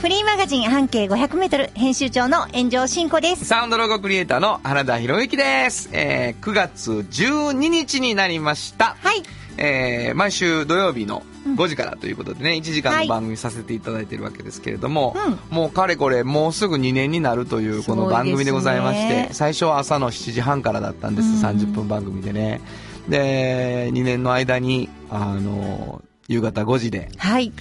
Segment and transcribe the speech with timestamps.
[0.00, 3.44] フリーマガジン半径 500m 編集長の炎上真子です。
[3.44, 5.90] サウンドロゴクリエイターの原田博之です。
[5.92, 8.96] えー、9月12日になりました。
[9.02, 9.22] はい。
[9.58, 15.14] えー毎週土曜日の5時からということでね、1時間の番組させていただいてるわけですけれども、
[15.50, 22.62] もうかれこれもうすぐ2年になるというこの番組でございましそうですねて、最初は朝の7時半からだったんです、うん30分番組でね。
[23.10, 27.52] で、2年の間に、あの、夕方5時で、はい。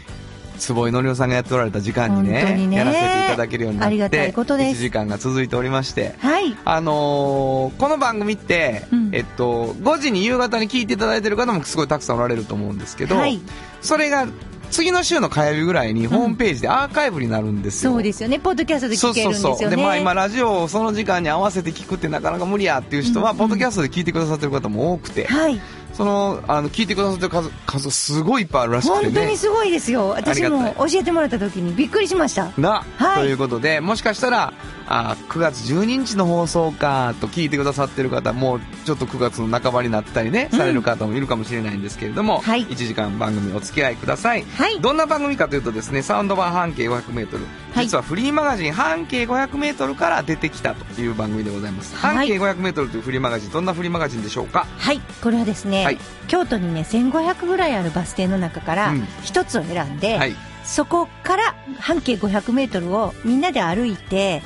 [0.59, 6.55] 坪井のりおさんがやっておられた時間にねねやらせていただけるようになってありがたいことです1時間が続いておりましてはい。
[6.65, 13.39] あのーこの番組って、うんえっと、5時に夕方に聞いていただいてる方もすごいたくさんおられると思うんですけど、はい。
[13.81, 14.27] それが
[14.71, 17.91] 次の週の火曜日ぐらいにホームページでアーカイブになるんですよ。
[17.91, 18.39] そうですよね。
[18.39, 19.57] ポッドキャストで聞けるんですよね。
[19.57, 25.59] そうそうそうでまあ今ラジオをその時間に合わせて聞くってなかなか無理やっていう人は、うんポッドキャストで聞いてくださってる方も多くて、はい。
[25.99, 29.11] そのあの聞いてくださってる数数すごいいっぱいあるらしくてね。
[29.11, 30.07] 本当にすごいですよ。
[30.07, 32.53] 私も教えてもらった時にびっくりしました。
[32.57, 33.23] な、はい。
[33.23, 34.53] ということでもしかしたら
[34.87, 40.57] あ9月12日の放送かと聞いてくださってる方もうちょっと9月の半ばになったりね、うん。
[40.57, 42.65] される方もいるかもしれないんですけれども、はい。
[42.65, 44.79] 1時間番組お付き合いください、はい。
[44.79, 47.85] どんな番組かというとですねサウンド版半径 500m はい。
[47.85, 52.15] 実はフリーマガジン半径 500m から出てきたという番組でございます、はい。
[52.15, 54.65] 半径 500m というフリーマガジンどんなフリーマガジンでしょうか？
[54.77, 55.01] はい。
[55.21, 64.43] これはですね、はい京都にね、1500ぐらいあるバス停の中からうん一つを選んで、はいそこから半径500メートルをみんなで歩いて、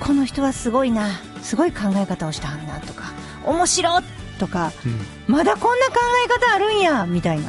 [0.00, 1.08] この人はすごいな、
[1.42, 3.12] すごい考え方をしたんだとか、
[3.44, 4.02] 面白っ
[4.40, 4.98] とか、うん
[5.32, 5.94] まだこんな考
[6.26, 7.40] え方あるんや、みたい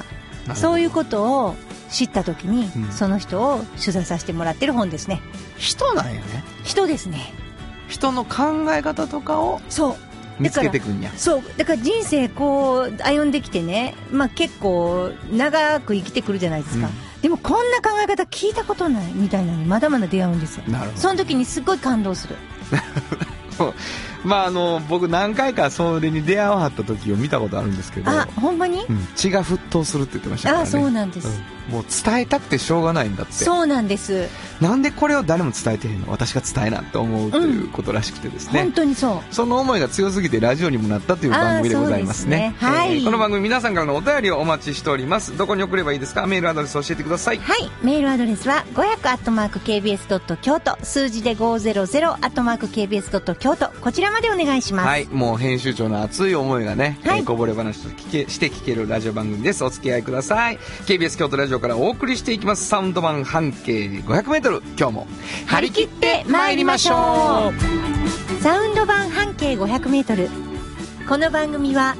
[0.45, 0.55] な。
[0.55, 1.55] そういうことを
[1.89, 5.19] 知った時に、うんその人を取材させてもらってる本ですね。
[5.57, 6.21] 人なんやね
[6.63, 7.33] 人ですね。
[7.87, 10.10] 人の考え方とかをそう。
[10.39, 11.43] 見つけてくんやそう。
[11.57, 16.87] だから人生こう、歩んできてね、まあ結構長く生きてくるじゃないですか。
[16.87, 20.63] うんでもこんな考え方聞いたことないみたいなのにまだまだ出会うんですよ。
[20.67, 22.35] なるほどその時にすごい感動する。
[24.23, 28.85] まああの僕何回かそれに出会わはった時を見たことあるんですけど、あ、ほんまに？
[28.85, 30.63] うん血が沸騰するって言ってましたからね。
[30.63, 31.27] あ、そうなんです。
[31.27, 31.73] うん。
[31.73, 33.33] もう伝えたくてしょうがないんだって。
[33.33, 34.27] そうなんです。
[34.59, 36.11] なんでこれを誰も伝えてへんの？
[36.11, 39.33] 私が伝えなって思うということらしくてですね、本当にそう。
[39.33, 42.37] その思いが強すぎてラジオにもなったという番組でございますね。
[42.37, 42.55] ね。
[42.59, 42.97] はい。
[42.97, 45.37] えーこの番組皆さんからのお便りをお待ちしております。
[45.37, 46.27] どこに送ればいいですか？
[46.27, 47.39] メールアドレス教えてください。
[47.39, 47.69] はい。
[47.83, 50.77] メールアドレスは500 kbs 京都。
[50.83, 53.69] 数字で500 kbs 京都。
[53.81, 54.87] こちらまでお願いします。
[54.87, 59.63] はい、もう編集長の熱い思いがね、はいえーこぼれ話と聞けして聞けるラジオ番組です。
[59.63, 60.57] お付き合いください。
[60.85, 62.65] KBS 京都ラジオからお送りしていきます。
[62.67, 64.61] サウンド版半径 500m。
[64.77, 65.07] 今日も
[65.47, 68.41] 張り切って参りましょう。
[68.41, 70.29] サウンド版半径500メートル。
[71.07, 71.95] この番組は、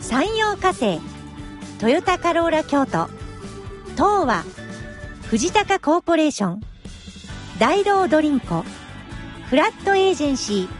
[0.00, 1.00] 山陽火星、
[1.78, 3.08] トヨタカローラ京都、
[3.92, 4.44] 東和、
[5.28, 6.60] 藤高コーポレーション、
[7.58, 8.64] 大道ドリンコ、
[9.48, 10.79] フラットエージェンシー、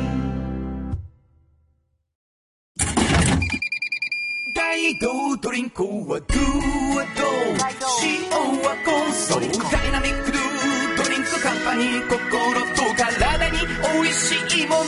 [4.81, 7.21] 大道ドリンクはドゥはド
[8.01, 8.25] 塩
[8.63, 10.41] はコンソーダイナミックドゥ
[10.97, 13.59] ドリンクカンパニー心と体に
[13.93, 14.33] 美味し
[14.63, 14.85] いものを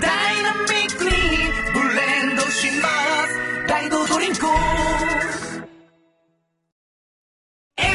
[0.00, 2.88] ダイナミックにブレンドしま
[3.26, 3.34] す。
[3.66, 4.46] 大道ドリンク
[7.78, 7.90] MT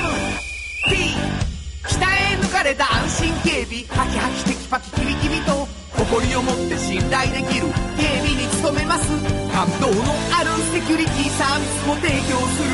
[1.87, 5.65] 鍛え抜かれた安心警備ハキハキテキパキキビキビと
[5.97, 7.67] 誇りを持って信頼できる。
[7.95, 9.40] 警備に努めます。
[9.53, 9.93] 感動の
[10.33, 12.69] あるセキュリティサービスも提供する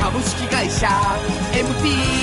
[0.00, 0.88] 株式会社
[1.52, 2.20] MT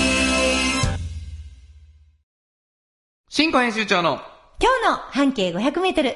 [3.29, 4.19] 新庫編集長の
[4.59, 6.15] 今日の半径500メートル。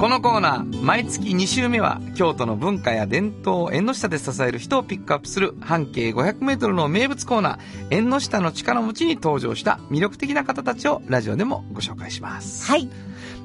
[0.00, 7.58] このコーナー、毎月2週目は、京都の文化や伝統を縁の下で支える人をピックアップする、半径500メートルの名物コーナー、
[7.90, 12.66] 縁の下の力持ちに登場した魅力的な方たちをラジオでもご紹介します。
[12.66, 12.88] はい。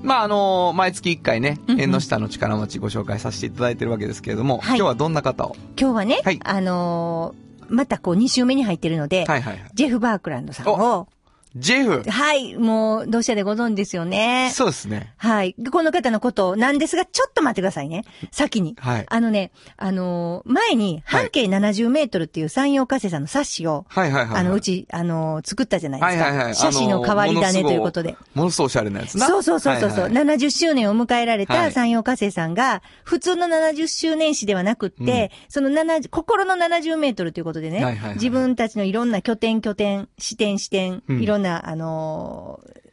[0.06, 4.78] まあ、あの毎月1回ね、縁の下の力持ちご紹介させていただいてるわけですけれども、はい。
[4.78, 5.56] 今日はどんな方を？
[5.80, 6.40] 今日はね、はい。
[6.44, 9.72] あのーまたこう2週目に入ってるので、はいはいはい。
[9.74, 11.08] ジェフ・バークランドさんを、
[11.56, 14.52] ジェフはい、もう、同社でご存知ですよね。
[14.54, 15.14] そうですね。
[15.18, 15.56] はい。
[15.72, 18.04] この方のことなんですが、ちょっと待ってくださいね。
[18.32, 18.76] 先に。
[18.78, 19.06] はい。
[19.08, 24.42] あのね、あのー前に、半径70メートルっていう山陽火星さんの冊子を、はいはいはいはい。
[24.42, 26.24] あの、うち、あのー作ったじゃないですか。
[26.26, 28.18] はいはいはい写真の変わり種ということで。
[28.34, 29.28] ものすごいおしゃれなやつな。
[29.28, 42.86] そうそうそうそうはいはい70周年を迎えられはいた山陽火星さんが、普通の70周年誌ではなくって、その70、心の70メートルということでね、はいはいはい自分たちのいろんな拠点拠点、視点視点、うんいろんな、あのー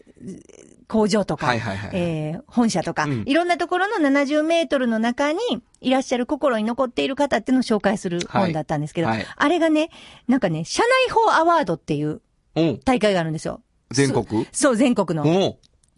[0.89, 5.39] 工場とか、はいはいはいえー本社とか、うんいろんなところの70メートルの中に
[5.81, 9.89] いらっしゃる心に残っている方っていうのを紹介する本だったんですけど、はいはいあれがね、
[10.29, 12.21] なんかね、社内法アワードっていう
[12.85, 13.63] 大会があるんですよ。
[13.91, 14.47] 全国？
[14.53, 15.25] そう、全国の。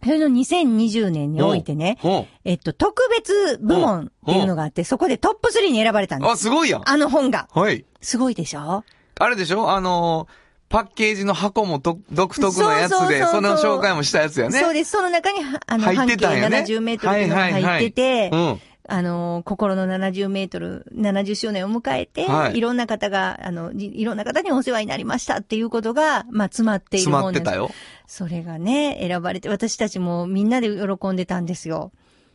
[0.03, 1.99] それの2020年においてね、
[2.45, 6.45] えっと、特別部門っていうのがあって、そこでトップ3に選ばれたんであ、す。
[6.45, 6.89] すごいやん。
[6.89, 7.49] あの本が。
[7.53, 7.85] はい。
[8.01, 8.85] すごいでしょ？
[9.19, 9.71] あれでしょ？
[9.71, 10.44] あのー
[10.75, 14.59] パッケージの箱もと独特のやつで、その紹介もしたやつやね。
[14.59, 14.91] そうです。
[14.91, 18.61] その中に、はあの、半径てたんやね70メートルっていうのが入ってて、うん。
[18.88, 27.43] あの、心の70メートル、70周年を迎えて、はいい、ろんな方が、あの、いいろんな方にお世話になりましたっていうことが、まあ、詰まっている詰ま本なんです。
[27.43, 27.70] ってたよ。
[28.09, 31.93] それがね、選ばれて、私たちもみんなで喜んでたんですよ。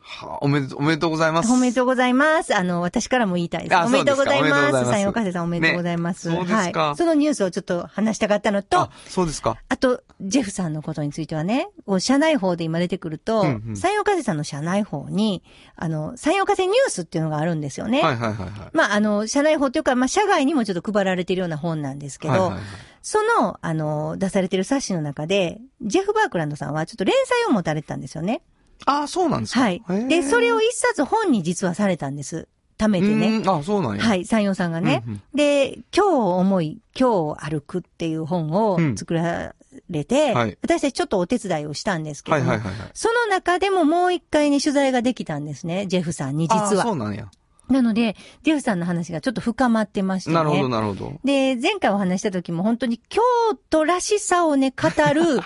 [0.09, 1.51] はあ、おめでとう、おめでとうございます。
[1.51, 2.55] おめでとうございます。
[2.55, 3.75] あの、私からも言いたいです。
[3.77, 4.81] あおめでとうございそうですかおめでとうございま。
[4.81, 6.29] ますす山陽火星さんおめでとうございます。
[6.29, 6.95] ねそうですかはい。
[6.95, 9.57] そのニュースをちょっと話したかったのと、あ、そうですか。
[9.69, 11.69] あと、ジェフさんのことについてはね、
[11.99, 15.43] 社内法で今出てくると、うんうん山陽火星さんの社内法に、
[15.75, 18.01] あの、山陽火星ニュースっていうのがあるんですよね。
[18.01, 18.49] はいはいはいはい。
[18.73, 22.61] まあ、あの、社内法というか、まあ、社外にもちょっと配られているような本なんですけど、はいはいはい
[23.01, 28.41] その、あの、出されてる冊子の中で、ジェフ・バークランドさんはちょっと連載を持たれてたんですよね。
[28.85, 29.61] あ、そうなんですか。
[29.61, 29.81] はい。
[30.07, 32.47] で、それを一冊本に実はされたんです。
[32.77, 33.43] 貯めてね。
[33.45, 34.03] あ、そうなんや。。
[34.03, 35.03] はいい、山陽さんがね。
[35.05, 36.07] うんうんで、今日
[36.39, 39.53] 思い、今日歩くっていう本をうん作ら
[39.89, 42.89] れて、はい私たちちょっとお手伝いをしたんですけども、はいはいはいはい。
[42.93, 46.95] その中でももう一回ね、取材ができたんですね、ジェフさんに実あそうは。
[46.95, 47.29] なんや。
[47.69, 50.35] なので、ジェフさんの話がちょっと深まってましてね。
[50.35, 51.19] なるほどなるほど。
[51.23, 53.21] で、前回お話した時も本当に京
[53.69, 55.39] 都らしさをね、語る、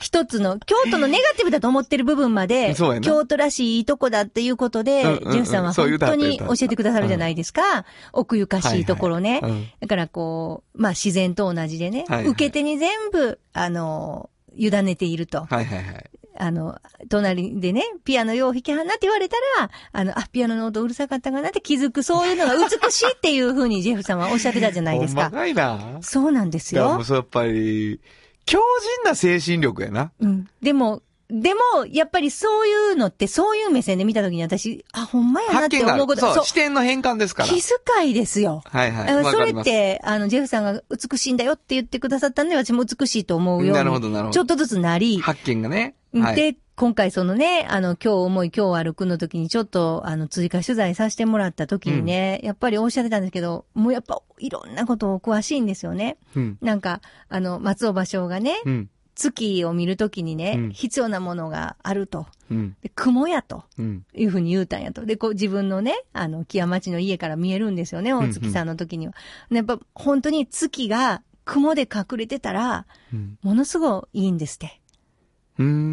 [0.00, 7.84] 一つの、京都のネガティブだと思ってる部分まで、京都らしいいいとこだっていうことで、うんうんうんジェフさんは本当に教えてくださるじゃないですか？
[8.12, 9.32] 奥ゆかしいところね。
[9.34, 15.44] はいはいうんだからこう、まあ自然と同じでね、はいはい受け手に全部、あの、委ねていると。
[15.44, 16.10] はいはいはい。
[16.38, 16.78] あの、
[17.10, 25.24] 隣でね、ピアノよう弾きはんなって言われたら、あの、あ、ピアノの音うるさかったかなって気づく、そういうのが美しいっていうふうにジェフさんはおっしゃってたじゃないですか。
[25.28, 25.98] ほんまかいな。
[26.00, 26.82] そうなんですよ。
[26.82, 28.00] いやもうそうやっぱり、
[28.46, 30.12] 強靭な精神力やな。
[30.20, 30.48] うん。
[30.62, 36.06] でも、でも、やっぱりそういうのって、そういう目線で見たときに私、あ、ほんまやなって思う。
[36.06, 37.48] こと、そう、視点の変換ですから。
[37.48, 38.62] 気遣いですよ。
[38.64, 39.24] はいはい。
[39.24, 39.50] それ。
[39.50, 43.72] って、あの、ジェフさんが美しいんだよって言ってくださったんで、私も美しいと思うように。
[43.72, 45.94] なるほどなるほどちょっとずつなり、発見がね。
[46.14, 46.36] はい。
[46.36, 56.16] で、今回そのね、あの、今日思い今日歩くの時にちょっと、あの、追加取材させてもらった時にね、やっぱりおっしゃってたんですけど、もうやっぱいろんなことを詳しいんですよね。
[56.34, 56.58] うん。
[56.62, 58.90] なんか、あの、松尾芭蕉がね、うん。
[59.28, 62.26] 月を見るときにね、うん必要なものがあると。
[62.50, 62.76] うん。
[62.82, 63.64] で雲やと。
[63.78, 64.04] うん。
[64.14, 65.04] いうふうに言うたんやと。
[65.04, 69.14] で、こう自分のね、あの、木屋町の家から見えるんですよね、大月さんの時には。
[69.50, 73.38] でやっぱ本当に月が雲で隠れてたら、うん。
[73.42, 74.80] ものすごいいいんですって。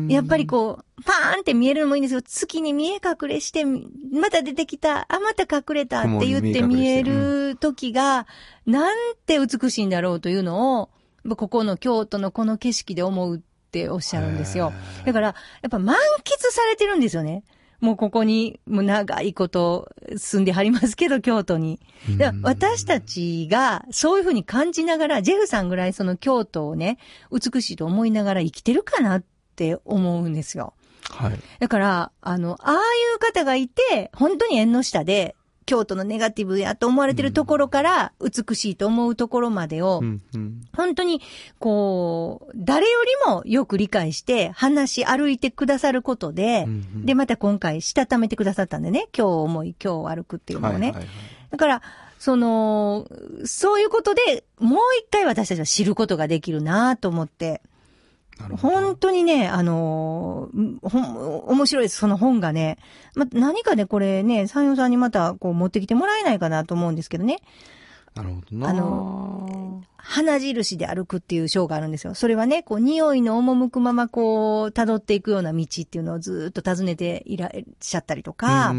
[0.09, 8.27] やっぱりこう、パーンって見えるのもいいんですけど、月に見え隠れして、また出てきた、あ、また隠れたって言って見える時が、
[8.65, 10.89] なんて美しいんだろうというのを、
[11.35, 13.39] ここの京都のこの景色で思うっ
[13.71, 14.73] ておっしゃるんですよ。
[15.05, 15.27] だから、
[15.61, 17.43] やっぱ満喫されてるんですよね。
[17.79, 21.79] もうここに、もう長いこと住んではりますけど、京都に。
[22.17, 26.97] だから私たちがそういうふうに感じながら、ジェフさんぐらいその京都をね、
[27.31, 29.23] 美しいと思いながら生きてるかなっ
[29.55, 30.73] て思うんですよ。
[31.11, 31.39] はい。
[31.59, 32.77] だから、あの、ああい
[33.15, 35.35] う方がいて、本当に縁の下で、
[35.67, 40.01] 京都のネガティブやと思われてるところから、美しいと思うところまでを。
[40.75, 41.21] 本当に、
[41.59, 42.97] こう、誰よ
[43.27, 46.65] りもよく理解して、話し歩いてくださることで、
[47.03, 50.95] で、また今回、したためてくださったんでね、今日思い、今日歩くっていうのをね。
[51.51, 51.81] だから、
[52.17, 53.07] その、
[53.45, 57.61] そういうことで、もう一回私たちは知ることができるなと思って。
[58.57, 60.49] 本当にね、あの
[60.83, 60.99] ほ、
[61.47, 62.77] 面白いです、その本がね。
[63.15, 67.39] ま、何かでこれね、山陽さんにまたこう持ってきてもらえないかなと思うんですけどね。
[68.17, 68.69] なるほどな。
[68.69, 72.13] あの、花印で歩くっていう章があるんですよ。
[72.15, 77.49] それはね、こう、匂いの赴くままこう、辿っていくような道っていうのをずーっと訪ねていらっ
[77.81, 78.73] しゃったりとか、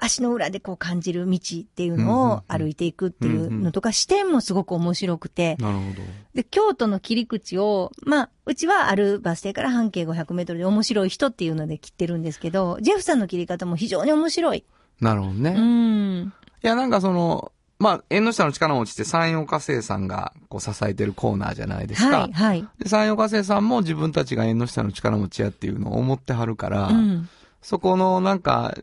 [0.00, 6.02] 足の裏でこう感じる道っていうのを歩いていくっていうのとか、視点もすごく面白くて、なるほど。
[6.34, 14.64] で、京都の切り口を、まあ、うちはあるバス停から半径500メートルで面白い人っていうので切ってるんですけど、ジェフさんの切り方も非常に面白い。
[15.00, 15.50] なるほどね。
[15.50, 16.32] ういん。
[16.60, 22.20] や、なんかその、まあ、縁の下の力持ちって山陽火星さんがこう支えてるコーナーじゃないですか。
[22.20, 22.68] はい、はい。
[22.78, 27.28] で山陽火星さんも自分たちが縁の下の力持ちやっていうのを思ってはるから、うん。
[27.62, 28.74] そこのなんか、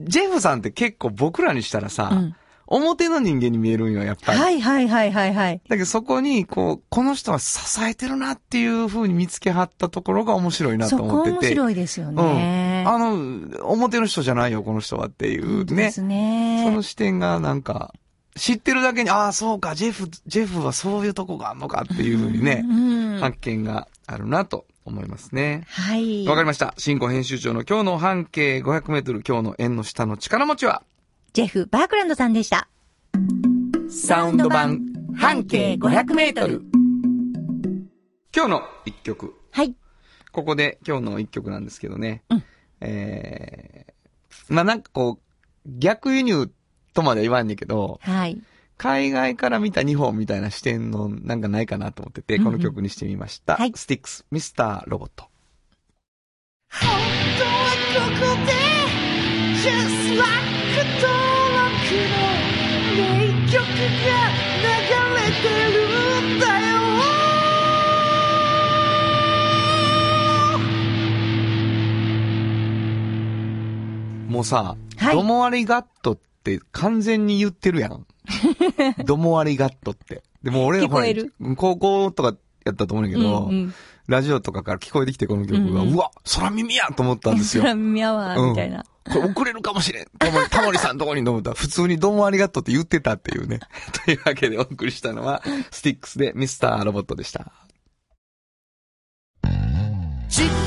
[0.00, 2.36] ジェフさんって結構僕らにしたらさ、うん
[2.70, 4.38] 表の人間に見えるんよ、やっぱり。
[4.38, 5.60] はい、はい、はい、はい、はい。
[5.68, 11.48] だけどそこに、こう、この人は支えてるなっていう風に見つけはったところが面白いなとそこ面思ってて。
[11.48, 12.22] 白いですよね。
[12.94, 15.74] あの、表の人じゃないよ、この人はっていうね。
[15.74, 16.62] ですね。
[16.64, 17.92] その視点がなんか、
[18.34, 23.18] 知ってるだけに、ああ、そうか、ジェフ、ジェフはそういうとこがあるのかっていう風にねう、ん。
[23.20, 25.64] 発見があるなと思いますね。
[25.68, 26.26] はい。
[26.26, 26.72] わかりました。
[26.78, 30.82] 新庫編集長の今日の半径500メートル、今日の円の下の力持ちは、
[31.34, 32.68] ジェフ・バークランドさんでした。
[33.90, 34.80] サウンド版
[35.16, 36.62] 半径500メートル。
[38.34, 39.34] 今日の一曲。
[39.50, 39.74] はい。
[40.32, 42.22] ここで今日の一曲なんですけどね。
[42.30, 42.44] うん
[42.80, 46.50] えー、まあ、なんかこう、逆輸入
[46.94, 48.40] とまでは言わんねんけど、はい。
[48.78, 53.56] 海外から見た日本みたいな視点のなんかないかなと思ってて、この曲にしてみました。
[53.56, 55.24] はいスティックス、ミスターロボット。
[56.70, 56.88] 本
[57.38, 58.52] 当はここで
[59.58, 60.28] Just like
[61.00, 61.10] 登
[61.58, 61.74] 録
[62.14, 62.38] の
[62.96, 63.02] 名
[63.50, 64.18] 曲が
[64.62, 64.70] 流
[65.16, 65.87] れてる
[74.28, 78.06] もうさ、はいどもありガットって完全に言ってるやん。
[79.04, 80.22] どもありガットって。
[80.42, 81.06] でも俺ほら
[81.56, 83.74] 高校とかやったと思うんだけど、うんうん
[84.08, 87.62] ラジオとかから聞こえてきてこの曲が、ううんうんわ、空耳やと思ったんですよ。
[87.62, 88.86] 空耳アワーみたいな。
[89.04, 90.06] これ遅れるかもしれん。
[90.18, 93.60] タモリタモリさんのとこに飲むと普通にどうもありがとうって言ってたっていうね。
[94.06, 97.52] というわけでお送りしたのは、スティックスでミスターロボットでした。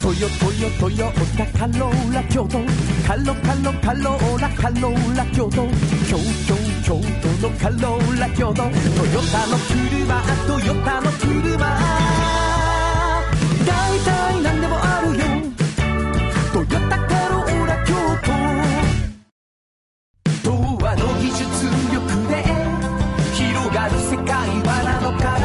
[0.00, 2.58] トヨトヨトヨタカローラ京都
[3.06, 5.68] カロカロカローラカローラ京都
[6.08, 6.16] 京
[6.48, 8.72] 京京都のカローラ京都トヨ
[9.30, 11.58] タの車トヨタの車
[13.66, 15.24] 大体何でもあるよ
[16.54, 17.92] トヨタカローラ京
[20.42, 21.44] 都童話の技術
[21.92, 22.32] 力で
[23.34, 24.26] 広がる世界
[24.64, 25.39] はなのか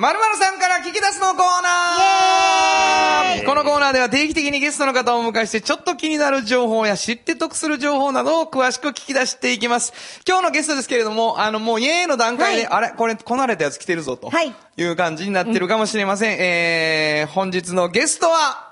[0.00, 3.44] まるさんから聞き出すのコーナー。
[3.44, 9.92] このコーナーでは定期的にゲストの方をお迎えして、ちょっと気になる情報や知って得する情報などを詳しく聞き出していきます。
[10.26, 12.84] 今日のゲストですけれども、あの、もうイエーイの段階で、はい。
[12.84, 12.96] あれ？
[12.96, 14.54] これ、こなれたやつ来てるぞ、とはい。
[14.78, 16.38] いう感じになってるかもしれません。
[16.38, 18.69] えー、本日のゲストは、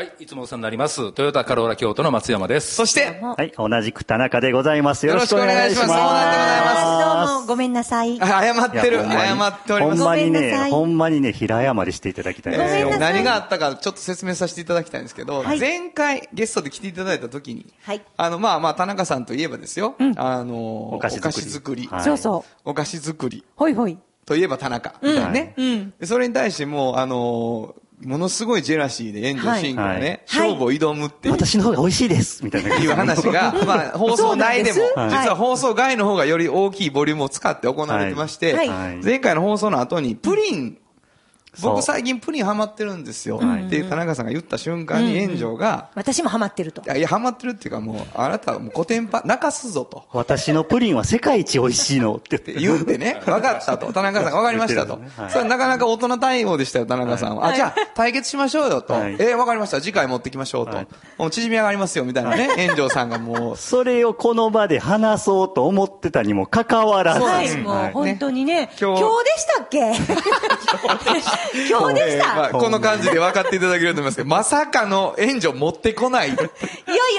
[0.00, 1.12] はい、いつもお世話になります。
[1.12, 2.74] トヨタカローラ京都の松山です。
[2.74, 5.06] そして、はい、同じく田中でございます。
[5.06, 5.88] よろしくお願いします。
[5.88, 8.18] そうなんでございますどうも、ごめんなさい。
[8.18, 10.08] あ謝ってる、謝っておりますほん。
[10.08, 12.98] まにね、ごめんなさいほんまにね、平謝りしていただきたいんですよ。
[12.98, 22.50] 何があったかちょっと説明させていただきたいんですけど、はい前回ゲストで来ていただいた時に、はいあの、まあまあ、田中さんといえばですよ、あの、お菓子作りそうそう。
[22.64, 23.98] お菓子作りほいほい。
[24.24, 25.92] といえば田中、みたいなね、うん。
[26.00, 30.48] でそれに対してもう、あの、ものすごいジェラシーで炎上シーンがね、はい。
[30.48, 31.34] 勝負を挑むっていう。
[31.34, 32.76] 私の方が美味しいですみたいな。
[32.76, 38.68] いう話が、 まあ、放送内でも、実は放送外の方がより大きいボリュームを使って行われてまして、はい。
[38.68, 38.96] はい。
[39.04, 40.78] 前回の放送の後に、プリン、
[41.62, 43.38] 僕最近プリンハマってるんですよ。
[43.38, 46.86] はいっていう田中さんが言った瞬間に炎上が、私もハマってるとい。
[46.86, 50.04] や、いや、ハマってるっていうかもう、あなたはもう古典パ、泣かすぞと。
[50.12, 53.92] 私のプリンは世界一美味しいのってって言ってね、分かったと。
[53.92, 55.08] 田中さんが分かりましたとね。
[55.16, 57.48] はいそれはなかなか大人対応でしたよ、田中さんは。
[57.48, 58.94] あ、じゃあ、対決しましょうよと。
[58.94, 59.80] はいえー、分かりました。
[59.80, 60.88] 次回持ってきましょうとはい。
[61.18, 62.48] もう縮み上がりますよ、みたいなね。
[62.66, 67.20] 炎上さんがもう、それをこの場で話そうと思ってたにもかかわらず。
[67.20, 68.70] はい、そうですもう本当にね。
[68.80, 69.92] 今日今日でしたっけ？
[71.68, 72.52] 今日でしえーまあた。
[72.58, 76.28] この感じで分かっていただけると思いますけど、 まさかの炎上持ってこない。
[76.28, 76.52] いやいや、今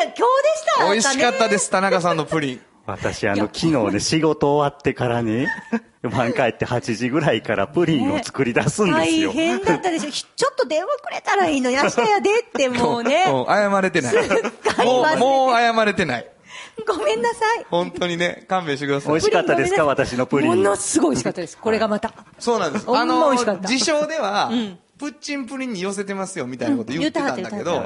[0.04, 2.62] 日でした美味しかったですす、田中さんのプリン。
[2.86, 5.48] 私、あの、昨日ね、仕事終わってからね、
[6.04, 9.32] 晩帰って8時ぐらいからプリンを作り出すんです大よ。
[9.32, 10.10] 変だったでしょ。
[10.10, 11.70] ひちょっと電話くれたらいいの。
[11.70, 13.26] 明日やでってもうね。
[13.30, 14.16] もう謝れてない。
[14.84, 16.28] もう、もう謝れてない。
[16.88, 17.66] ごめんなさい。
[17.70, 19.26] 本当にね、勘弁してください美味。
[19.28, 21.58] しかったですか私のプリンものすごい美味しかったです。
[21.58, 22.14] これがまた。
[22.40, 22.86] そうなんです。
[22.88, 27.86] あの自称ではん、プッチンプリンに寄せてますよ、みたいなこと言ってたんだけど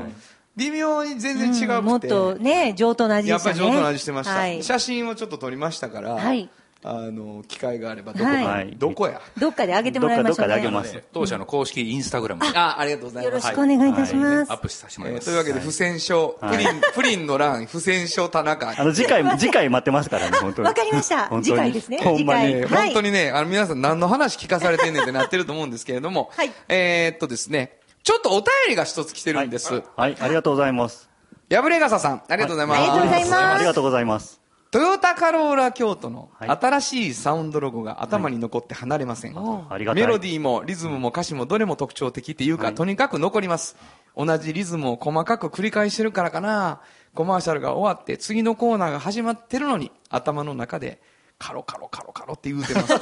[0.55, 1.81] 微妙に全然違うくて。
[1.81, 3.59] もっとね、上等な味でしたね。
[3.59, 4.63] やっぱり上手な味してました、はい。
[4.63, 6.49] 写真をちょっと撮りましたから、はい
[6.87, 8.75] あの機会があればどこか、はい。
[8.77, 9.19] どこや？
[9.39, 10.53] どっかであげてもらいましょうどっか。
[10.53, 10.71] どっかであげね。
[10.71, 11.03] ます。
[11.11, 12.45] 当社の公式インスタグラム。
[12.45, 14.51] にあありがとうございよろますしくお願いいたします。
[14.51, 15.15] アップさせてもらい。
[15.15, 15.29] ます。
[15.29, 18.75] えーというわけで不戦勝、プリンプリンの欄不戦勝田中。
[18.79, 20.67] あの、次回、次回待ってますからね、本当に。
[20.67, 21.29] わかりました。
[21.41, 21.97] 次回ですね。
[21.97, 22.63] ほんまに。
[22.65, 26.51] 本当にね、あの皆さん何の話聞かされてんねんってなってると思うんですけれども、はい。
[26.69, 29.81] えーっとですね、ちょっとお便りが一つ来てるんです。
[29.95, 31.09] はい、ありがとうございます。
[31.49, 32.81] 破れ傘さん、ありがとうございます。
[32.81, 34.44] ありがとうございます
[34.75, 39.33] トヨタカローラ京都のはい新しいサウンドロゴが頭に残って離れません。
[39.37, 40.03] ありがたい。
[40.03, 43.77] メロディーもリズムも歌詞もどれも特徴的っていうか、とにかく残ります。
[44.17, 46.81] 同じリズムを細かく繰り返してるからかな。
[47.13, 51.01] コマーシャルが終わって次のコーナーが始まってるのに、頭の中で、
[51.39, 52.87] カロカロカロカロって言うてます。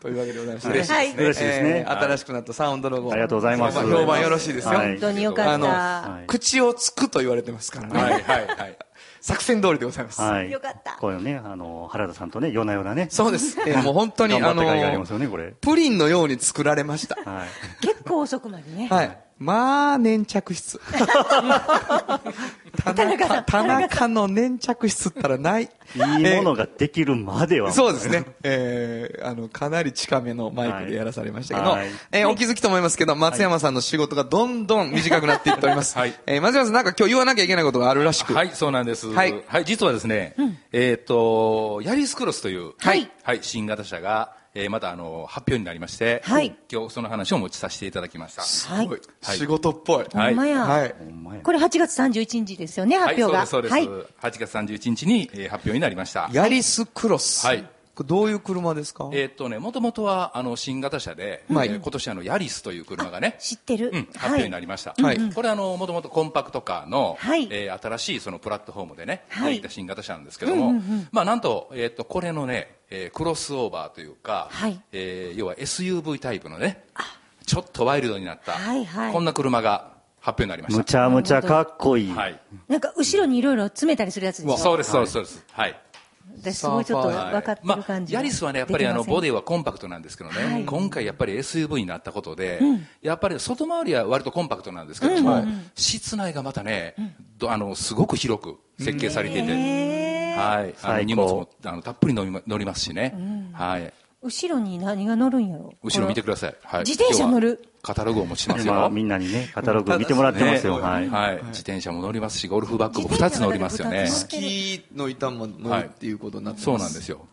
[0.00, 3.12] というわけでございまして、嬉しいですね嬉しいですねえー新しくなったサウンドロゴ。
[3.12, 4.70] ありがとうございます評判よろしいですよ。
[4.76, 5.72] はい本当によかっあのた。
[5.72, 8.02] はい口をつくと言われてますからね。
[8.02, 8.76] はいはいはい。
[9.20, 10.20] 作戦通りでございます。
[10.20, 10.50] はい。
[10.50, 13.08] よかったこういうね、あの、原田さんとね、夜な夜なね。
[13.10, 13.58] そうです。
[13.66, 15.52] えーもう本当に、頑張あのった甲斐がありますよね、これ。
[15.60, 17.16] プリンのように作られました。
[17.28, 17.48] はい。
[17.86, 18.88] 結構遅くまでね。
[18.88, 19.18] はい。
[19.40, 20.78] まあ、粘着質。
[22.76, 25.62] 田中、田中の粘着質ったらない。
[25.62, 25.68] い
[25.98, 27.72] いものができるまでは。
[27.72, 28.26] そうですね。
[28.42, 35.96] えー、あの、かなり近めのマイクでやらされましたけど、はいえーお気づきと思いますけど、松山さんの仕事がどんどん短くなっていっております。
[35.96, 38.34] はいえー松山さんなんか今日言わなきゃいけないことがあるらしく。
[38.34, 39.08] はい、そうなんです。
[39.08, 39.64] ははいい。
[39.64, 40.34] 実はですね、
[40.72, 48.42] えっ、と、ヤリスクロスという、はいはい、新型車が、えーまたあの、発表になりまして、はい今日その話を持ちさせていただきました。
[48.74, 48.84] はい。
[48.84, 50.06] すごい仕事っぽい。
[50.12, 50.64] はいほんまや。
[50.64, 50.94] はい。
[51.42, 53.38] これ8月31日ですよね、発表が。
[53.40, 54.22] はい、そうです、そうです。
[54.22, 54.32] はい。
[54.32, 56.28] 8月31日に、えー発表になりました。
[56.32, 57.46] ヤリスクロス。
[57.46, 57.64] はい
[58.04, 59.08] どういう車ですか？
[59.12, 63.90] えーっとね、もともとは、あの、新型車で、はいえー今年あの、ヤリスという車がね、知ってる。
[63.92, 64.94] うん、発表になりました。
[65.00, 70.80] はいこれあの、もともとコンパクトカーの、はいえー新しいそのプラットフォームでね、はいできた新型車なんですけども、
[71.12, 76.84] まあなんと、えーっと、これのね、えークロスオーバーというか、はいえー要は SUV タイプのね、
[77.46, 82.12] ちょっとワイルドになった、はいはいこんな車が発表になりましむちゃむちゃかっこいい。
[82.12, 82.20] た。
[82.20, 82.38] はい。
[82.68, 84.58] なんか後ろにいろいろ詰めたりするやつでしょ？
[84.58, 85.44] そうです、そうです、そうです。
[85.52, 85.80] はい。
[86.40, 88.14] 私すごいちょっとはい分かってまある感、じ。
[88.14, 89.30] ヤリスはね、やっぱりあのボディ。
[89.30, 90.64] ィはコンパクトなんですけどね、はい。
[90.64, 92.60] 今回やっぱり SUV になったことで、
[93.02, 96.94] やっぱり外回りは割とコンパクトなんですけども、室内がまたね、
[97.38, 99.52] どあのすごく広く設計されていて、
[100.36, 103.14] はい、あの荷物もあのたっぷり乗りま乗りますしね、
[103.52, 105.74] はい、後ろに何が乗るんやろ？
[105.82, 106.54] 後ろ見てください。
[106.62, 108.90] はい、自転車乗るカタログをお持ちします今、よ。
[108.90, 110.76] みんなにね、カタログ見てもらってますよ。
[110.78, 111.08] ねはい。
[111.08, 114.02] はい、自転車も乗りますし、ゴルフバッグも2つ乗りますよね。
[114.02, 116.64] 自スキーの板も乗るっていうことになってます。
[116.64, 117.26] そうなんですよ。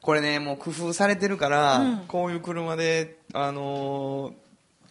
[0.00, 4.32] これね、もう工夫されてるから、こういう車で、あのー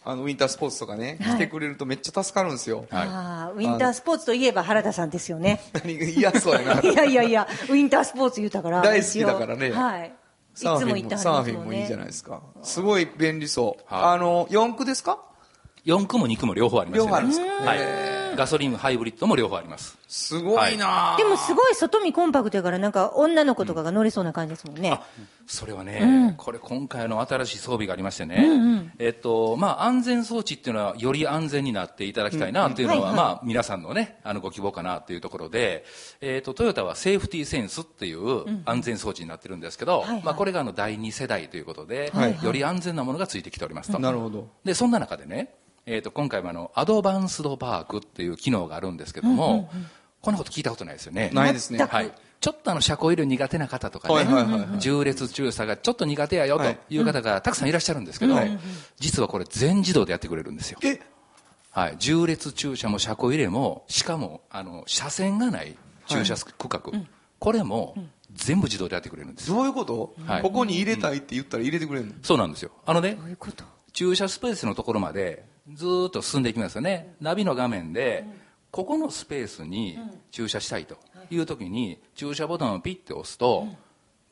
[0.04, 2.86] あの、ウィンタースポーツとかね、はい来てくれるとめっちゃ助かるんですよ。
[2.90, 5.60] はいあーウィンタースポーツといえば原田さんですよね。
[5.74, 6.80] 何が嫌そうやな。
[6.88, 8.80] いやいやいや、ウィンタースポーツ言うたから。
[8.80, 10.12] 大好きだからねはい。
[10.58, 12.40] サーフィンも、ィンもいいじゃないですか。
[12.62, 13.94] すごい便利そう。
[13.94, 15.18] はいあの、4駆ですか
[15.86, 17.10] ？4区も2区も両方ありますよね。
[17.10, 17.64] 両方あるんですか？
[17.64, 17.78] はい。
[18.38, 19.98] ガソリンハイブリッドも両方あります。
[20.06, 21.16] すごいな。
[21.18, 25.00] でもすごい外見コンパクトやから、なんか女の子とかが乗れそうな感じですもんね。
[25.48, 33.16] それはね、これ今回の新しい装備がありましてね、えっと、まあ、安全装置っていうのはより安全になっていただきたいなっていうのは、はいはい。
[33.16, 35.84] まあ、皆さんのね、あの、ご希望かなっていうところで、
[36.20, 40.22] えっと、トヨタはセーフティーセンスっていう安全装置になってるんですけど、はいはい。
[40.22, 42.44] まあ、これがあの、第2世代ということで、はいはい。
[42.44, 43.98] より安全なものがついてきておりますと。
[43.98, 44.48] なるほど。
[44.64, 45.54] で、そんな中でね、
[45.90, 49.70] えっ、と、今回はあの、アドバンスドパークっていう機能があるんですけども、
[50.20, 51.30] こんなこと聞いたことないですよね。
[51.32, 51.78] ないですね。
[51.82, 52.12] はい。
[52.40, 58.58] ちょっとあの、車庫入れ苦手な方とかね、はいはいはいはい重列駐車がちょっと苦手やよとはいいう方がたくさんいらっしゃるんですけど、はい
[58.98, 60.78] 実はこれ全自動でやってくれるんですよ。
[60.84, 61.00] え、
[61.70, 61.96] はい。
[61.98, 66.82] 重列駐車も車庫入れも、しかも、あの、車線がない駐車区画、
[67.38, 67.96] これも
[68.34, 69.56] 全部自動でやってくれるんですよ。
[69.56, 72.72] どういうこと、はいここに入れたいって言ったら入れてくれるの、そうなんですよ。
[72.84, 73.64] あのねど、ういうこと？
[73.94, 77.14] 駐車スペースのところまでずーっと進んでいきますよね。
[77.20, 78.24] ナビの画面で、
[78.70, 79.98] ここのスペースに
[80.30, 80.96] 駐車したいと
[81.30, 81.38] い。
[81.38, 83.66] う時に、駐車ボタンをピッて押すと、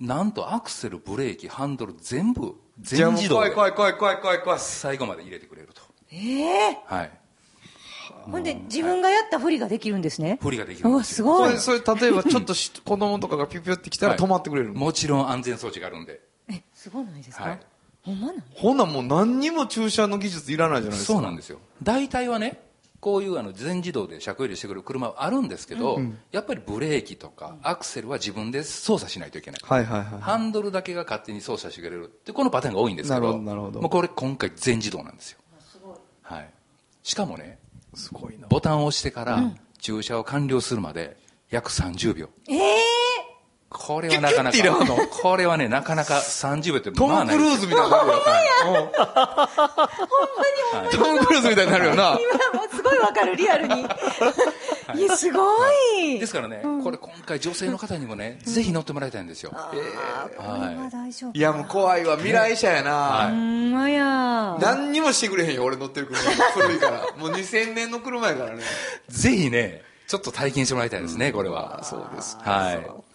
[0.00, 4.58] なんとアクセル、ブレーキ、ハンドル全部、じゃあもう怖い全自動で怖い怖い怖い怖い怖い。
[4.60, 5.82] 最後まで入れてくれると。
[6.10, 7.10] ええはい。
[8.30, 10.38] ほんで、自分がやったふりができるんですね。
[10.42, 11.14] 振りができるんおですよ。
[11.16, 11.58] すごい。
[11.58, 14.20] それ、それ例えばちょっとし 子供とかがピュピュって来たらはい。
[14.20, 16.20] 止まってくれるの、もちろん安全装置があるんで。
[16.50, 17.60] え、すごいないですか、はい
[18.06, 18.44] ほんまなん？
[18.54, 21.14] ほんなんもう何にも駐車の技術いらないじゃないですか。
[21.14, 21.58] そうなんですよ。
[21.82, 22.60] 大体はね
[23.00, 30.20] こういうあの全自動で車庫入れしてくる車はあるんですけど、やっぱりブレーキとかアクセルは自分で操作しないといけない、はいはいはい。
[30.20, 33.80] ハンドルだけが勝手に操作してくれるってこのパターンが多いんですけどなるほどなるほど。
[33.80, 35.38] もうこれ今回全自動なんですよ。
[36.22, 36.50] はい、
[37.02, 37.58] しかもね
[37.94, 38.46] すごいな。
[38.48, 41.16] ボタンを押してから駐車を完了するまで
[41.50, 42.28] 約30秒。
[42.48, 42.76] ええ
[43.78, 44.58] これはなかなか
[45.10, 48.14] これはねなかなか30秒ってトム・まあないクルーズみたいになるよ。
[50.82, 52.18] うんトム・クルーズみたいになるよな。
[52.52, 53.82] 今もうすごいわかる、リアルに。
[53.82, 55.40] いや、すご
[55.98, 56.18] い。
[56.18, 59.52] ですからね、これ今回女性の方にもね、ぜひ乗ってもらいたいんですよ。
[59.54, 61.32] あーこれは大丈夫。
[61.36, 62.16] いやもう怖いわ。
[62.16, 62.92] 未来車やな。
[62.92, 64.56] はいほんまや。
[64.60, 66.20] 何にもしてくれへんよ、俺乗ってる車。
[66.52, 67.00] 古いから。
[67.18, 68.62] もう2000年の車やからね。
[69.08, 71.80] ぜひね、ちょっと体験してもらいたいですね、これは。
[71.82, 72.36] そうです。
[72.42, 73.05] はい。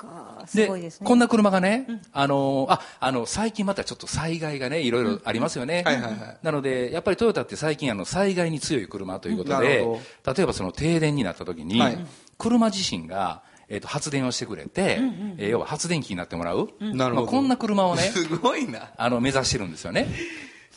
[0.41, 1.08] かすごいですね。
[1.08, 6.38] こんな車がね、あのああの最近またちょっと災害がねいろいろありますよね、はいはいはい。
[6.41, 9.99] なのでやっぱりトヨタって最近あの災害に強い車ということなでるほ
[10.36, 12.06] 例えばその停電になった時に、はい。
[12.38, 14.99] 車自身が、えー、と発電をしてくれて、
[15.38, 17.25] えー要は発電機になってもらう、なるほど。
[17.25, 18.91] まあ、こんな車をねすごいな。
[18.97, 20.08] あの目指してるんですよね。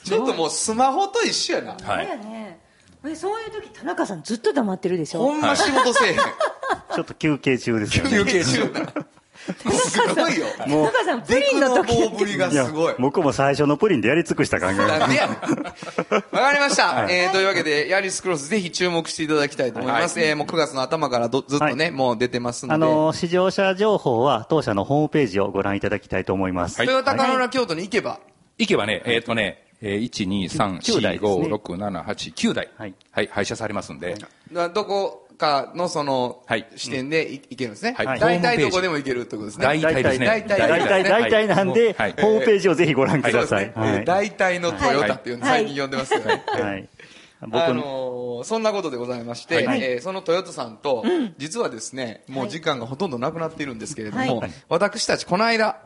[0.04, 1.76] ちょっともうスマホと一緒やな。
[1.78, 2.60] そうやね。
[3.06, 5.20] えそういう時、田中さんずっと黙ってるでしょ？
[5.20, 6.16] ほんま仕事せえへん。
[6.94, 8.10] ちょっと休憩中ですよね。
[8.10, 8.92] 休憩中な。
[9.44, 10.46] すごいよ。
[10.58, 12.94] 田中さん、プリンの時ぶりがすごい。
[12.98, 15.36] 僕も最初のプリンでやり尽くした考えなんでやねん。
[15.36, 17.06] わかりました。
[17.10, 20.20] えー、というわけで、ヤリスクロスぜひ注目していただきたいと思います。
[20.20, 22.74] えー、もう9月の頭からどずっとね、はいもう出てますので。
[22.74, 26.78] あの、試乗車情報は当社のホームページをご覧いただきたいと思います。
[26.78, 28.20] はいトヨタカローラ京都に行けば、
[28.58, 32.70] 行けばね、えっ、とね、えー、1、2、3、9台4、ですね5、6、7、8、9台。
[32.76, 34.16] はいはい、廃車されますんで。
[34.50, 36.66] などこかのそのはい。
[36.76, 37.94] 視点でい行けるんですね。
[37.96, 38.20] はい。
[38.20, 39.64] 大体どこでも行けるってことですね。
[39.64, 40.26] 大体ですね。
[40.26, 42.12] 大体大体、大体なんで、はい。
[42.12, 43.72] ホームページをぜひご覧ください。
[44.04, 45.64] 大体のトヨタっていうのはい。
[45.64, 46.42] 最近呼んでますよね。
[46.46, 46.88] はい。
[47.46, 49.82] 僕あの、そんなことでございまして、はい。
[49.82, 51.04] えーそのトヨタさんと、
[51.36, 54.50] 実はですね、もう時間がほとんどなくなっているんですけれども、はい。
[54.68, 55.78] 私たちこの間、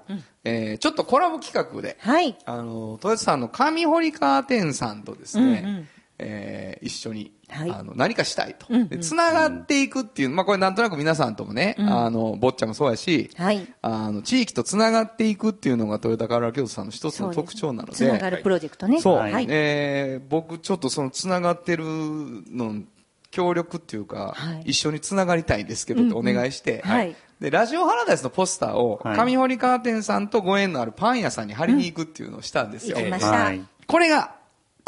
[0.45, 2.37] えーちょっとコラボ企画で、はい。
[2.45, 5.87] あのートヨタさんの上堀カーテンさんとですね、
[6.19, 7.71] えー一緒に、はい。
[7.71, 8.67] あの何かしたいと。
[8.89, 13.67] で繋がっていくっていう、まあこれなんとなく皆さんともね、あの、坊ちゃんもそうやし、はい。
[13.83, 19.01] あの、地域と繋がっていくっていうのがトヨタカローラ京都さんの一つの特徴なので、つながるプロジェクトね。
[19.01, 19.47] そう、はい。
[19.49, 22.83] えー僕ちょっとそのつながってるの
[23.31, 24.63] 協力っていうか、はい。
[24.67, 27.17] 一緒につながりたいんですけどってお願いして、はい。
[27.41, 29.17] でラジオハラダイスのポスターをはい。
[29.17, 33.53] 上堀カーテンさんとご縁のあるパン屋さんに貼りに行くっていうのをしたんですよ、行きました。
[33.87, 34.38] これが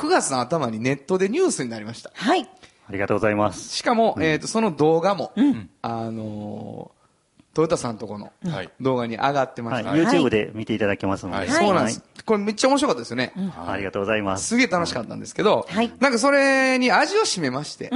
[0.01, 2.11] 9月の頭にネットでニュースになりました。
[2.17, 3.77] ありがとうございます。
[3.77, 5.33] しかも、えー、とその動画も、
[5.83, 7.01] あのー
[7.53, 8.71] トヨタさんとこのはい。
[8.81, 9.83] 動画に上がってまはい。
[9.83, 11.39] した、YouTube で見ていただけますので。
[11.39, 11.49] はい。
[11.49, 13.75] そうなんです、これめっちゃ面白かったですよね、はい。
[13.75, 14.47] ありがとうございます。
[14.47, 14.57] す。
[14.57, 15.93] げえ楽しかったんですけど、はい。
[15.99, 17.91] なんかそれに味を占めまして、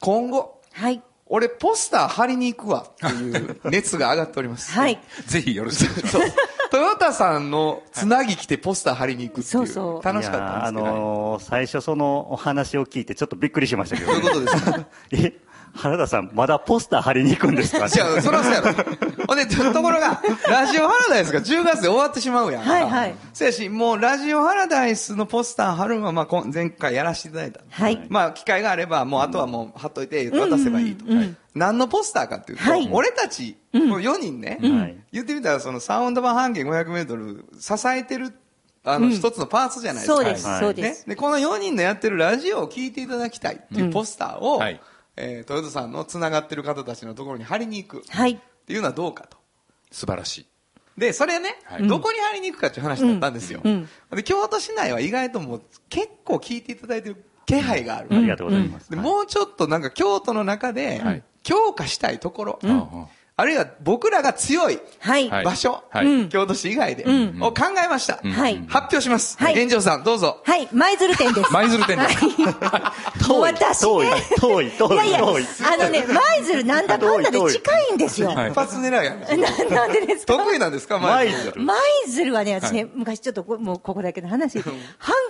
[0.00, 1.02] 今後、はい。
[1.26, 4.72] 俺ポスター貼りに行くわっていう熱が上がっております。
[4.78, 4.98] はい。
[5.26, 6.12] ぜひよろしくお願いします。
[6.18, 6.30] そう。
[6.70, 9.44] トヨタさんのつなぎ着てポスター貼りに行くっていう。
[9.50, 10.80] そうそう楽しかったんですけど。
[10.82, 14.86] いやあのー最初そのお話を聞いてちょっとびっくりしましたけど、どういうことですか？
[15.12, 15.32] え、
[15.74, 17.88] 原田さん、まだポスター貼りに行くんですか？
[17.88, 18.72] じゃあ、それはそうやろ。
[19.26, 22.70] ほんで、ところが、ラジオハラダイスが10月で終わってしまうやんか。
[22.70, 27.60] はいはいそうやし、もうラジオハラダイスのポスター貼るのは、まあ、こん前回やらせていただいた。
[27.68, 28.06] はい。
[28.08, 31.04] まあ、機会があれば、もうあとはもう貼っといて渡せばいいと。
[31.54, 38.32] 何のポスターかっていうと、はい俺たち、この4人ね、はい言ってみたら、そのサウンド版半径500メートル支えてる、
[38.84, 40.14] あの、一つのパーツじゃないですか。
[40.16, 41.08] そうです、はいねそうです。。
[41.08, 44.80] で、この4人のやってるラジオを聞いていただきたいっていうポスターを、はい
[45.16, 48.36] えー、トヨタさんの繋がってる方たちのところに貼りに行くっはい。
[48.66, 49.36] ていうのはどうかと。
[49.90, 50.46] 素晴らしい。
[50.98, 53.60] で、それね、はいどこに貼りに行くかっていう話だったんですよ。
[53.64, 58.08] うんで、京都市内は意外ともう結構聞いていただいてる気配がある。
[58.10, 58.90] ありがとうございます。
[58.90, 64.78] ではいもうちょっとなんか京都の中ではい強化したいところ、うんあるいは僕らが強い
[65.44, 68.18] 場所、はい京都市以外で、んを考えました。
[68.22, 68.58] はい。
[68.68, 69.36] 発表します。
[69.38, 70.40] はい炎上さん、どうぞ。
[70.44, 70.68] はい。
[70.72, 71.52] 舞鶴店です。
[71.52, 75.44] 舞鶴店ですもう私遠いね。、遠い、遠い、いやいや、遠い。
[75.66, 78.28] あのね、舞鶴なんだかんだで近いんですよ。
[78.28, 79.20] はい一発狙いやん。
[79.20, 79.26] な
[79.82, 80.36] なんでですか？
[80.36, 81.60] 得意なんですか舞舞鶴鶴。
[81.64, 81.76] 舞
[82.08, 84.72] 鶴はね、私ね、昔ちょっとこ、もうここだけの話、半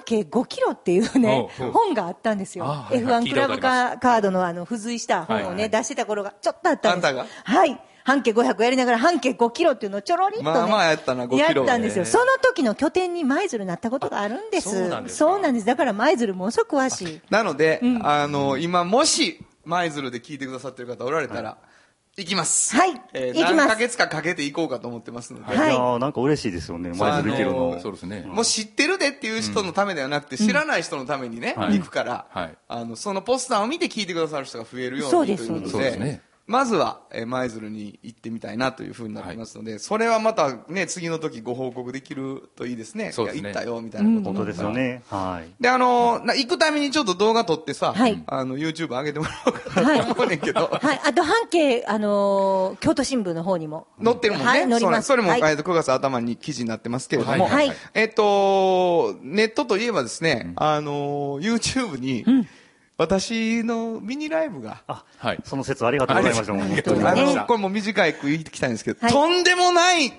[0.05, 2.67] 径5キロっていうね本があったんですよ。
[2.67, 7.09] あはいはい F1 クラブカカードのあの、付随した本をね、出してた頃がちょっとあったんです。
[7.09, 7.27] あんたが？
[7.45, 7.81] はい。
[8.05, 10.51] 半径500やりながら半径5キロっていうのをちょろりっとね。
[10.51, 12.05] まあまあやったな5キロやったんですよ。
[12.05, 14.71] ねその時の拠点に舞鶴になったことがあるんです。
[14.71, 15.67] そうなんですかそうなんです。
[15.67, 17.21] だから舞鶴ものすごく詳しい。
[17.31, 21.57] なので、あの、今もし、舞鶴で聞いてくださってる方おられたら、
[22.19, 22.77] 行きます。
[22.77, 25.57] はいえー行きます何ヶ月かかけて行こうかと思ってますので。
[25.57, 27.81] はいいなんか嬉しいですよね、舞鶴行けのの。
[27.81, 28.23] そうですね。
[28.27, 43.13] もう知ってるでっていう人のためではなくて、知らない人のためにね、はい行くから、はいあの、そのポスターを見て聞いてくださる人が増えるようにということそうですねまずは、えー舞鶴に行ってみたいなというふうになってますので、それはまたね、次の時ご報告できるといいですね。
[43.13, 43.41] そうですね。
[43.41, 45.03] いや行ったよ、みたいなこと本当ですよね。
[45.09, 45.63] はい。
[45.63, 48.23] で、あのな行くためにちょっと動画撮ってさ、はい。
[48.27, 51.01] あの、YouTube 上げてもらおうかなと思うねんけど、はい。
[51.05, 53.87] あと半径、あのー京都新聞の方にも。
[54.03, 54.47] 載ってるもんね。
[54.47, 54.81] はい載ります。
[54.83, 55.41] そうねそれも、はい。
[55.41, 57.73] えーと9月頭に記事になってますけれども、はい。
[57.95, 62.25] えっ、と、ネットといえばですね、あの、YouTube に、
[62.97, 65.41] 私のミニライブが、あ、はい。
[65.45, 66.53] その説ありがとうございました。
[66.53, 66.81] 本ありが当に。
[66.81, 70.13] いとうございますあの、これも短いく言いきたいんですけど、はいとんでもない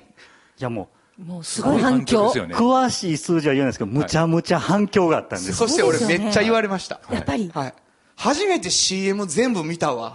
[0.60, 2.28] やももうすごい反響。
[2.28, 5.54] 詳しい数字は言えないですけど、むちゃむちゃ反響があったんです。
[5.54, 7.00] そして俺めっちゃ言われました。
[7.10, 7.74] やっぱりはい。
[8.18, 10.14] 初めて CM 全部見たわ。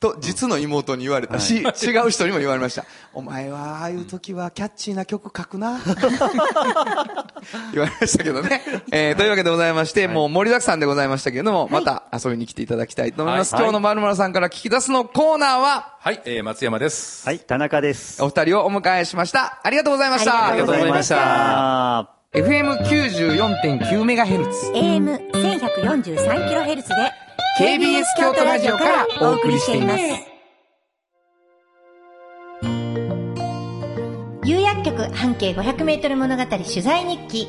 [0.00, 1.66] と、実の妹に言われたし、違
[2.06, 2.84] う人にも言われました。
[3.12, 5.80] お前は、ああいう時はキャッチーな曲書くな。
[7.72, 8.62] 言われましたけどね。
[8.92, 13.54] えー、というわけでございまして、もう盛りだくさんでございましたけれども、また遊びに来ていただきたいと思います。
[13.54, 17.26] はい今日のまるまるさんから聞き出すのコーナーは、はい、えー、松山です。
[17.26, 18.22] はい、田中です。
[18.22, 19.60] お二人をお迎えしました。
[19.64, 20.46] ありがとうございました。
[20.46, 24.70] ありがとうございましたあ FM94.9MHz。
[24.72, 26.94] AM1143kHz で
[27.58, 30.04] KBS 京都ラジオからお送りしています。
[34.44, 37.48] 有薬局半径500メートル物語取材日記。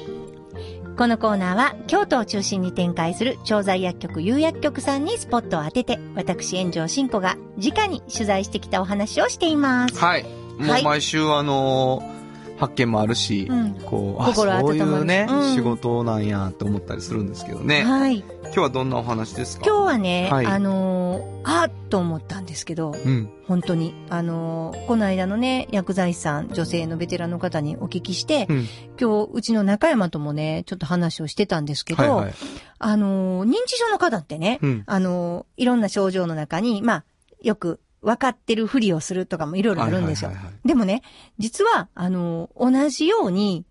[0.97, 9.99] このコーナーは京都を中心に展開する調剤薬局有薬局さんにスポットを当てて、私炎上真子が直に取材してきたお話をしています。
[9.99, 10.23] はい。
[10.57, 12.18] もはいう毎週あのー
[12.59, 17.83] 発見もあるし、うんこう、あ、そういうね、うん仕事なんやって思ったりするんですけどね。
[17.83, 18.23] はい。
[18.43, 19.63] 今日はどんなお話ですか？
[19.65, 23.29] 今日はね、はいあのーあーっと思ったんですけど、うん。
[23.47, 23.95] 本当に。
[24.09, 28.67] あのーこの間のね、薬剤師さん、女性のベテランの方にお聞きして、うん。
[28.99, 32.33] 今日、うちの中山ともね、ちょっと話をしてたんですけど、はいはい。
[32.79, 37.03] あのー認知症の方ってね、うんあのーいろんな症状の中に、まあ、
[37.41, 40.31] よく分かってるふりをするとかもいろいろあるんですよ。
[40.65, 41.01] でもね、
[41.37, 43.65] 実は、あのー同じように、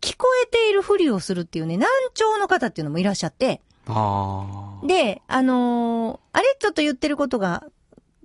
[0.00, 4.86] 聞こえているふりをするっていうね、難聴の方っていうのもいらっしゃって、ああ。
[4.86, 7.64] で、あのーあれちょっと言ってることが、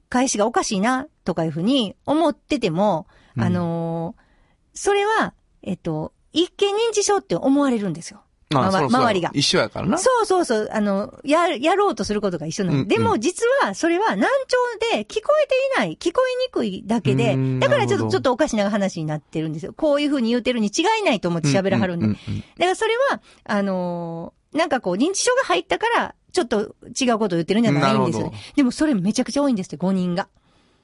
[0.09, 4.27] 返しがおかしいな、とかいうふうに思ってても、うんあのー
[4.73, 5.33] それは、
[5.63, 8.21] えっと、一見認知症って思われるんですよ。
[8.49, 9.97] ま周りが一緒やからな。
[9.97, 12.75] そうそうそう、あの、や、やろうとすることが一緒なの。
[12.75, 14.57] うんうんでも、実は、それは難聴
[14.95, 19.73] で聞こえていない、聞こえにくいだけでだからちょっと、ちょっとおかしな話になってるんですよ。
[19.73, 22.05] こういうふうに言うてるに違いないと思って喋らはるんで。
[22.05, 28.37] うううだからそれは、あのーなんかこう、認知症が入ったから、ちょっと違うことを言ってるんじゃないんですよね。
[28.55, 30.27] でもそれめちゃくちゃ多いんですって、5人が。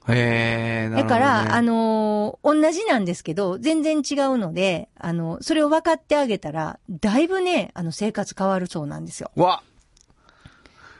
[0.09, 9.31] へえ、ねだから、あ、のー同じなんですけど、全然違うので、あの、それを分かってあげたら、だいぶね、あの、生活変わるそうなんですよ。
[9.35, 9.63] わ、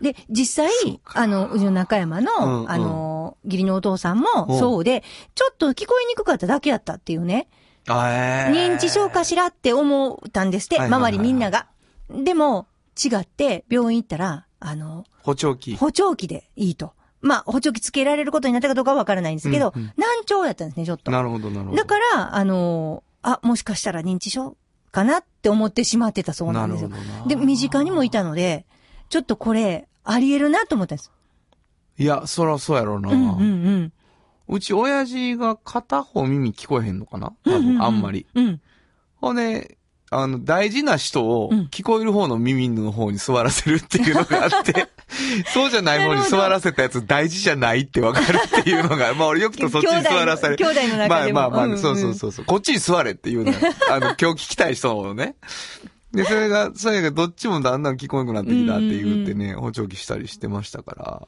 [0.01, 5.03] で、実際、あの、うちの中山の、うんうんあの、義理のお父さんもうんそうで、
[5.35, 7.47] ちょっと聞こえにくかっただけやったっていうね、
[7.87, 11.67] あえー認知症かしらって思ったんですって、周りみんなが。
[12.09, 12.67] でも、
[13.03, 15.75] 違って、病院行ったら、あの、補聴器。
[15.75, 16.93] 補聴器でいいと。
[17.23, 21.09] まあ、補聴器つけられることになったかどうかはわからないんですけど、うんうん難聴やったんですね、ちょっと。
[21.09, 21.77] なるほど、なるほど。
[21.77, 24.55] だから、あの、あ、もしかしたら認知症
[24.91, 26.91] かなって思ってしまってたそうなんですよ。
[27.27, 28.65] で、身近にもいたので、
[29.09, 31.11] ちょっとこれ、あり得るなと思ったんです。
[31.97, 33.09] いや、そらそうやろうな。
[33.09, 33.93] うんうんうん。
[34.49, 37.33] うち親父が片方耳聞こえへんのかな？
[37.45, 38.25] 多分、うんうんうんあんまり。
[38.35, 38.61] うん。
[39.21, 39.77] ほんで、
[40.09, 44.89] あの、大事な人をうん聞こえる方の耳の方に座らせるっていうのがあって、
[45.53, 52.45] そうじゃない方に座らせたやつ大事じゃないってわかるっていうのが、まあ俺よくとそっちに座らされ兄弟の兄弟の中でもまあまあまあ、そうそうそうそう。
[52.45, 53.57] こっちに座れっていうのよ
[53.89, 55.35] あの、今日聞きたい人をね。
[56.13, 61.27] で、それが、それがどっちもだんだん聞こえなくなってきたって言ってね、補聴器したりしてましたから。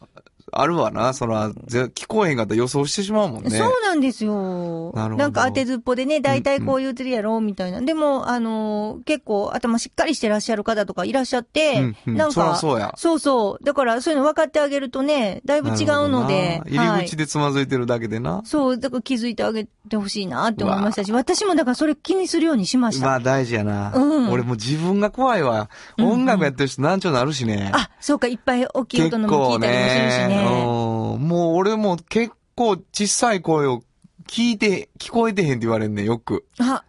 [0.57, 3.49] あるわな、そら、ぜ聞こえへんかったら予想してしまうもんね。
[3.49, 4.93] そうなんですよ。
[4.95, 7.81] なるほどなんか当てずっぽでね、大体こう言うてるやろ、みたいな。
[7.81, 13.63] でも、あのー結構頭しっかりしてらっしゃる方とかいらっしゃって、うんうんなんか、そうやそうそう。
[13.63, 18.41] だからそういうの分かってあげるとね、だいぶ違うので、入り口でつまずいてるだけでな。
[18.45, 23.05] そう、だから気づいてあげてほしいなって思いましたし、私もだからそれ気にするようにしました。
[23.05, 23.93] まあ大事やな。
[23.93, 25.69] うん俺もう自分が怖いわ。
[25.99, 27.71] 音楽やってる人難聴なるしね。
[27.73, 30.44] あ、そうか、いっぱい大きい結音のも聞構いたりもするしね。
[30.49, 33.83] もう俺も結構小さい声を
[34.27, 36.45] 聞いて、聞こえてへんって言われんねんよく。
[36.59, 36.83] あ、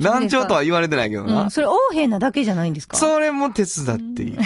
[0.00, 1.42] 難聴とは言われてないけどな。
[1.44, 1.50] うん。
[1.50, 2.96] それ、横柄なだけじゃないんですか？
[2.96, 4.36] それも手伝っていい。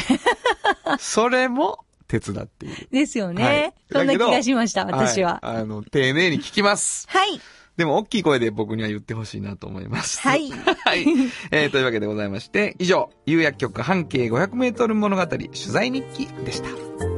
[0.98, 2.72] それも手伝っていい。
[2.90, 3.42] ですよね。
[3.44, 5.40] はいそんな気がしました、私は。
[5.42, 7.06] いあの、丁寧に聞きます。
[7.08, 7.40] はい。
[7.76, 10.20] でも、大きい声で僕には言ってほしいなと思います。
[10.20, 10.50] はい。
[10.84, 11.06] はい。
[11.50, 17.11] えー、というわけでございまして、以上、有薬局半径500メートル物語取材日記でした。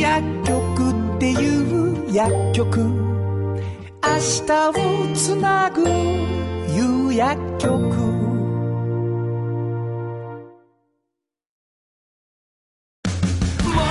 [0.00, 0.56] 有薬局
[1.16, 2.80] っていう薬局。
[2.80, 2.88] 明
[4.46, 4.72] 日を
[5.14, 5.82] つなぐ
[6.74, 7.68] 有薬局。
[7.68, 7.82] も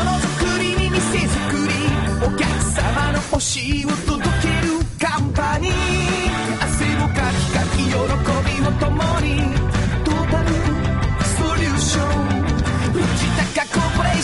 [0.03, 1.73] のづくりに店づくり。
[2.25, 5.88] お客様の欲しいを届けるカンパニー。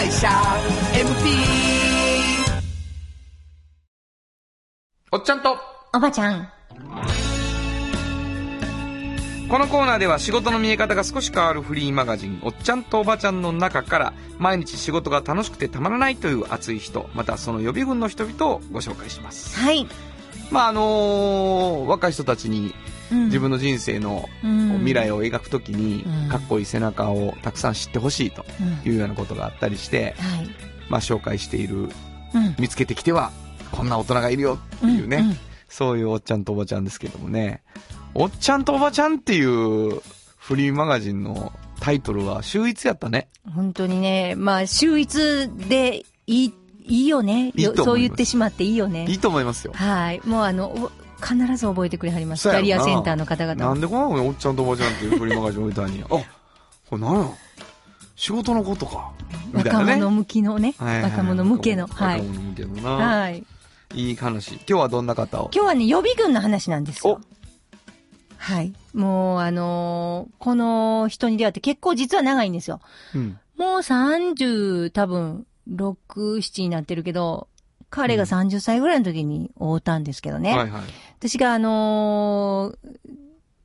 [0.00, 0.28] 会社
[0.94, 1.04] MT
[5.12, 5.58] おっちゃんと、
[5.92, 6.48] おばちゃん。
[9.50, 19.58] このコーナーでは仕事の見え方が少し変わるフリーマガジン、おっちゃんとおばちゃんの中から、毎日仕事が楽しくてたまらないという熱い人、またその予備軍の人々をご紹介します。
[19.58, 19.86] はい。
[20.50, 30.48] まあ、あのー若い人たちにうん自分の人生のうん未来を描くときにうん、かっこいい背中をたくさん知ってほしいとうんいうようなことがあったりして、はい。
[30.88, 31.90] まあ、紹介している、うん。
[32.58, 33.30] 見つけてきては、
[33.70, 35.36] こんな大人がいるよっていうね、
[35.68, 37.62] そういうおっちゃんとおばちゃんですけどもね、
[38.14, 40.02] おっちゃんとおばちゃんっていう
[40.36, 43.28] フリーマガジンのタイトルは秀逸やったね。
[43.54, 47.52] 本当にね、まあ、秀逸でいい、いいよね。
[47.76, 49.06] そう言ってしまっていいよね。
[49.08, 49.72] いいと思いますよ。
[49.74, 50.20] はい。
[50.24, 50.90] もうあの、お
[51.20, 52.48] 必ず覚えてくれはります。
[52.48, 56.04] キャリアセンターの方々はなんでこのおっちゃんとおばちゃんっていうフリーマガジン置いたんや。
[56.08, 56.22] あ、こ
[56.92, 57.28] れ何や？
[58.16, 59.12] 仕事のことか。
[59.52, 59.62] ね。
[59.64, 60.74] 若者向きのね。
[60.78, 61.86] はいはいはい若者向けの。
[61.86, 62.20] はい。
[62.20, 62.90] 若者向けのな。
[62.90, 63.44] はい。
[63.94, 64.54] いい話。
[64.54, 65.50] 今日はどんな方を？
[65.54, 67.20] 今日はね、予備軍の話なんですおよ。
[68.36, 68.72] はい。
[68.94, 72.80] もう、あのーこの人に出会って結構実は長いんですよ。
[73.14, 73.38] うん。
[73.58, 75.94] もう30、多分、6、
[76.38, 77.48] 7になってるけど、
[77.90, 80.56] 彼が30歳ぐらいの時に会うたんですけどね。
[80.56, 80.82] はいはい。
[81.18, 82.90] 私があのー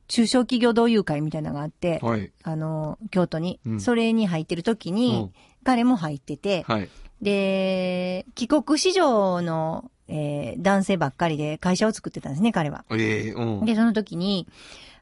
[0.07, 2.31] 中小企業同友会みたいなのがあって、はい。
[2.43, 5.31] あのー京都に、うんそれに入ってる時に、
[5.63, 6.89] 彼も入ってて、はい。
[7.21, 12.85] で、帰国子女の、えー男性ばっかりで会社を作ってたんですね、彼は。
[12.91, 13.65] ええうん。
[13.65, 14.47] で、その時に、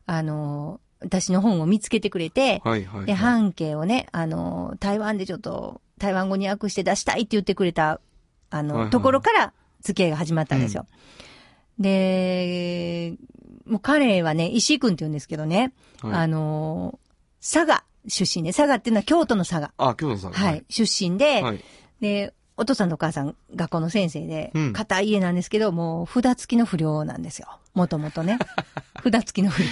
[0.06, 3.06] あのー私の本を見つけてくれて、はいはい。
[3.06, 8.00] で、半径をね、あのー台湾でちょっと、台湾語に訳して出したいって言ってくれた、
[8.54, 10.86] あの、はいはいところから付き合いが始まったんですよ。
[11.80, 13.16] で、
[13.66, 17.04] もう彼はね、石井くんって言うんですけどね、はいあのー
[17.44, 19.74] 佐賀出身で、佐賀っていうのは京都の佐賀。
[19.78, 20.32] あ、京都さん。
[20.32, 20.64] はい。。
[20.70, 21.64] 出身で、はい。
[22.00, 27.48] で、お父さんとお母さん学校の先生でうん、硬い家なんですけど、もう札付きの不良なんですよ。
[27.74, 28.38] もともとね。
[29.04, 29.70] 札付きの不良。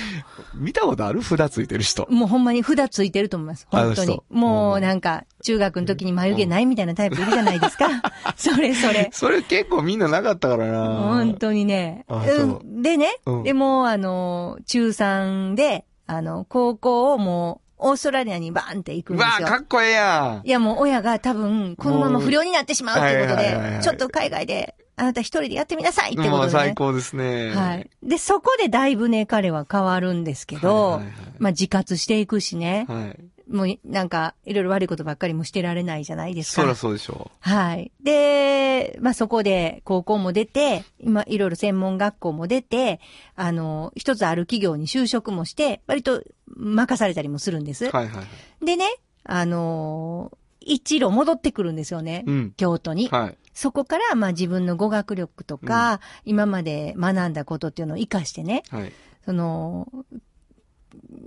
[0.55, 1.21] 見たことある？
[1.21, 2.07] 札ついてる人。
[2.09, 3.67] もうほんまに札ついてると思います。
[3.69, 4.21] 本当に。
[4.29, 7.87] もうなんか、中学の時に眉毛ないみたいなタイプいるじゃないですか。
[8.35, 9.09] それそれ。
[9.13, 10.87] それ結構みんななかったからな。
[10.97, 12.05] 本当にね。
[12.09, 19.47] うんでね、うんでも、あの、中3で、あの、高校をもう、オーストラリアにバーンって行くんですよ。
[19.47, 20.47] かっこええやん。
[20.47, 26.75] いやもう親が多分、このまま不良になってしまうっていうことはいはいはいはい、でちょっと海外で、あなた一人でやってみなさいってことで、もう最ね。
[26.75, 27.55] 高ですね。
[27.55, 27.89] はい。
[28.03, 32.85] で、そこでだいぶね、彼は変わるんですけど、はいはいはいまあ自活していくしね。
[32.87, 33.19] はい。
[33.51, 36.61] もうなんか、いろいろ悪いことばっかりもしてられないじゃないですか。
[36.61, 37.91] そりゃそうでしょはい。
[38.01, 42.99] で、まあそこで高校も出て、今いろいろ専門学校も出て、
[43.35, 46.23] あの、一つある企業に就職もして、割と
[46.55, 47.85] 任されたりもするんです。
[47.85, 47.89] う。
[47.89, 48.23] はいはいは
[48.61, 48.65] い。
[48.65, 48.85] でね、
[49.23, 52.23] あの、一路戻ってくるんですよね。
[52.25, 52.53] うん。
[52.55, 53.09] 京都に。
[53.09, 53.37] はい。
[53.53, 58.93] そこから、まあ自分の語学力とか、今まで学んだことっていうのを活かしてね、はい。
[59.25, 59.87] その、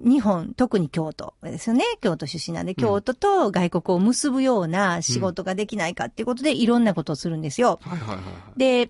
[0.04, 1.84] 日本、特に京都ですよね。
[2.00, 7.80] 京都出身なんで、京都と外国を結ぶような仕事ができないかっていうことで、いろんなことをするんですよ。
[7.82, 8.22] はいはいはいは
[8.56, 8.58] い。
[8.58, 8.88] で、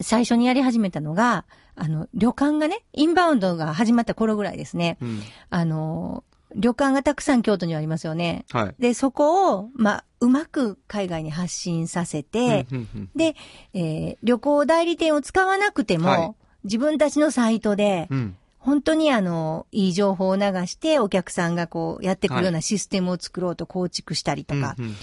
[0.00, 1.44] 最初にやり始めたのが、
[1.76, 4.98] あの、旅館がね、インバウンドが始まった頃ぐらいですね。
[5.00, 5.22] うん。
[5.50, 6.24] あの、
[6.56, 8.44] 旅館がたくさん京都にはありますよね。
[8.50, 8.74] はい。
[8.78, 13.36] で、そこを、まあ、うまく海外に発信させて、うんうんうんで、
[13.74, 18.36] えー旅行代理店を使わなくても、はい自分たちのサイトで、うん。
[18.58, 24.94] 本当にあの、いい情報を流して、お客さんがこう、やってくるようなシステムを作ろうと構築したりとか、うんうん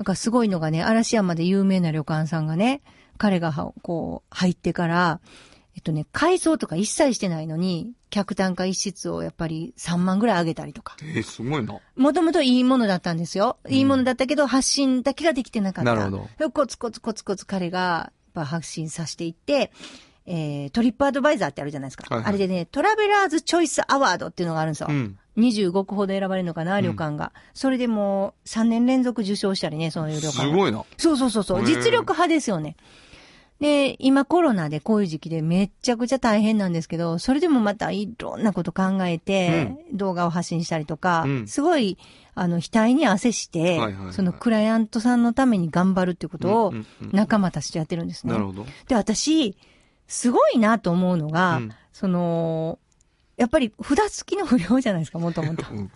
[0.00, 2.80] なんかすごいのがね、嵐山で有名な旅館さんがね、
[3.18, 5.20] 彼がはこう、入ってから、
[5.74, 10.96] えっとね、改装とか一切してないのに、客単価一室をやっぱり3万ぐらい上げたりとか。
[11.02, 11.78] えー、すごいな。
[11.96, 13.58] もともといいものだったんですよ。
[13.68, 15.94] いいものだったけど、発信だけができてなかった。
[15.94, 19.70] なるほどコツコツコツコツ彼が、やっぱ発信させていって、
[20.32, 22.04] えー、トリップアドバイザーってあるじゃないですか。
[22.08, 24.86] はいはいあれでね、トラベラーズチョイスアワードっていうのがあるんですよ。
[24.88, 25.18] うん。
[25.36, 27.32] 25個ほど選ばれるのかな、旅館が。
[27.52, 30.44] それでもう3年連続受賞したりね、そういう旅館が。
[30.44, 30.84] すごいな。
[30.98, 31.64] そうそうそうそう。
[31.64, 32.76] 実力派ですよね。
[33.58, 41.98] で、今コロナでこういう時期でめっちゃくちゃ大変なんですけど、それでもまたいろんなこと考えて、動画を発信したりとか、うんすごい、
[42.34, 43.78] あの、額に汗して、
[44.12, 48.32] そのクライアントさんのために頑張るっていうことをうんうんうん仲間たちとやってるんですね。
[48.32, 48.64] なるほど。
[48.88, 49.56] で、私、
[50.10, 52.78] すごいなと思うのが、うんその、
[53.36, 55.64] やっぱり札付きの不良じゃないですか、もともと。
[55.70, 55.90] うん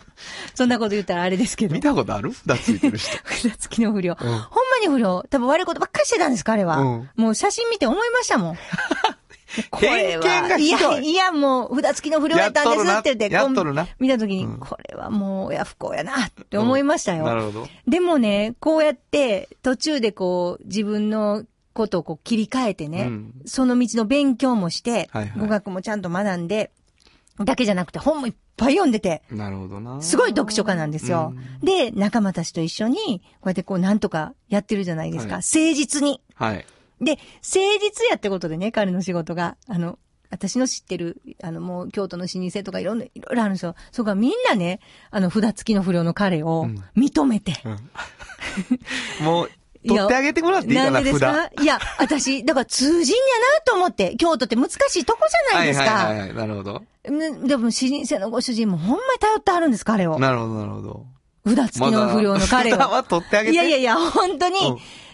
[0.54, 1.80] そんなこと言ったらあれですけど見。
[1.80, 2.32] たことある？
[2.32, 3.10] 札ついてる人。
[3.26, 4.14] 札付きの不良。
[4.14, 4.38] んほんま
[4.80, 5.24] に不良。
[5.28, 6.78] 多分悪いことばっかりしてたんです、彼は。
[6.78, 8.58] うんもう写真見て思いましたもん。
[9.70, 17.24] これは偏見がひどいや、いや、もう、札付きの不良やったんですって言って、こう見たときに、うんこれはもう、親不幸やな、って思いましたよ。
[17.24, 17.68] なるほど。
[17.86, 21.44] でもね、こうやって、途中でこう、自分の
[21.74, 26.70] ことをこう切り替えてね、うんその道の勉強もして、はいはい語学もちゃんと学んで、
[27.38, 30.00] だけじゃなくて本もいっぱい読んでて、なるほどな。
[30.00, 31.34] すごい読書家なんですよ。
[31.62, 35.34] で、仲間たちと一緒に、こうやってこうなんとかやってるじゃないですか。
[35.34, 36.20] はい誠実に。
[36.34, 36.64] はい。
[37.00, 39.56] で、誠実やってことでね、彼の仕事が。
[39.66, 39.98] あの、
[40.30, 43.74] 私の知ってる、あの、もう京都の老舗とかいろんな、いろいろあるんですよ。
[43.92, 47.54] そこがみんなね、あの、札付きの不良の彼をうん認めて。
[49.22, 49.50] もう、
[49.86, 51.34] 取ってあげてもらっていいかな、なんでです札。
[51.34, 53.22] かいや、私、だから通じんや
[53.58, 55.20] なと思って、京都って難しいとこ
[55.50, 55.84] じゃないですか。
[55.84, 56.36] はいはいはいはい。
[56.36, 56.82] なるほど。
[57.10, 60.18] ねでも、老舗のご主人もほんまに頼ってはるんです、彼を。
[60.18, 61.06] なるほど、なるほど。
[61.46, 62.76] 札付きの不良の彼を。
[62.76, 63.54] 札は取ってあげて。
[63.54, 64.58] いやいやいや、本当に。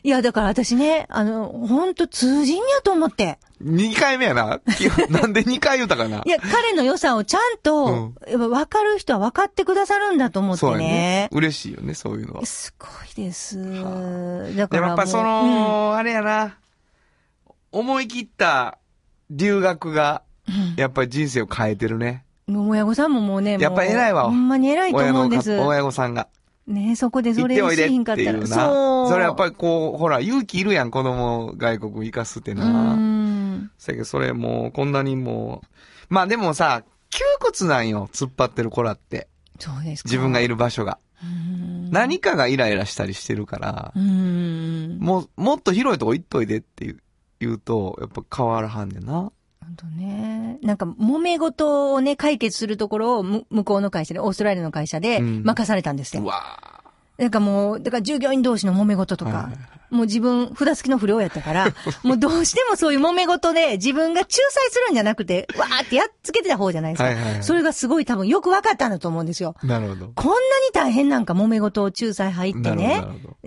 [0.04, 3.38] うんいや、だから私ね、あの、本当通じんやと思って。
[3.62, 4.60] 2回目やな。
[5.10, 6.22] なんで2回言うたかな。
[6.24, 11.28] いや、彼の良さをちゃんと、やっぱ分かる人は分かってくださるんだと思ってそうやねね。。
[11.32, 12.46] 嬉しいよね、そういうのは。
[12.46, 13.58] すごいです。
[14.56, 16.56] だからやっぱその、あれやな。
[17.72, 18.78] 思い切った
[19.28, 20.22] 留学が、
[20.76, 22.24] やっぱり人生を変えてるね。
[22.48, 25.58] うん、もう親御さんももうね、やっぱ偉いわほんまに偉いと思うんです。
[25.58, 26.28] 親御さんが。
[26.70, 28.46] ねそこでそれでしひんかったら。
[28.46, 29.08] そう。
[29.10, 32.94] それやっぱりこう、ほら、勇気いるやん、子供外国行かすってうな。
[32.94, 33.70] ん。
[33.78, 35.62] せやけど、それもう、こんなにも
[36.10, 39.28] う、まあでもさ、窮屈なんよ、突っ張ってる子らって。
[39.58, 40.08] そうですか。
[40.08, 40.98] 自分がいる場所が。
[41.22, 41.90] うん。
[41.90, 44.98] 何かがイライラしたりしてるからう、ん。
[45.00, 47.02] もう、もっと広いとこ行っといでって言う
[47.40, 49.32] 言うと、やっぱ変わらはんねんな。
[49.60, 50.58] 本当ね。
[50.62, 56.18] なんか、揉め事をね、解決するところを、む向こうの会社で、オーストラリアの会社でうん任されたんですって。
[56.18, 56.42] うわ
[57.18, 59.52] なんかもう、だから従業員同士の揉め事とか、はいはい
[59.90, 61.66] もう自分、札付きの不良やったから、
[62.04, 67.04] もうどうしてもそういう揉め事で自分が仲裁するんじゃなくて、わーってやっつけてた方じゃないですか。
[67.04, 69.56] はいはいはいそれがすごい多分よく分かったんだと思うんですよ。
[69.64, 70.12] ーなるほど。
[70.14, 70.40] こんなに
[70.72, 73.04] 大変なんか揉め事を仲裁入ってね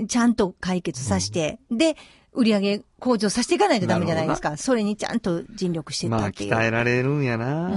[0.07, 1.95] ちゃんと解決させて、で、
[2.33, 4.57] 売り上げ向上させていかないとダメじゃないですか。
[4.57, 6.53] それにちゃんと尽力してたっていう。
[6.53, 7.67] 鍛えられるんやな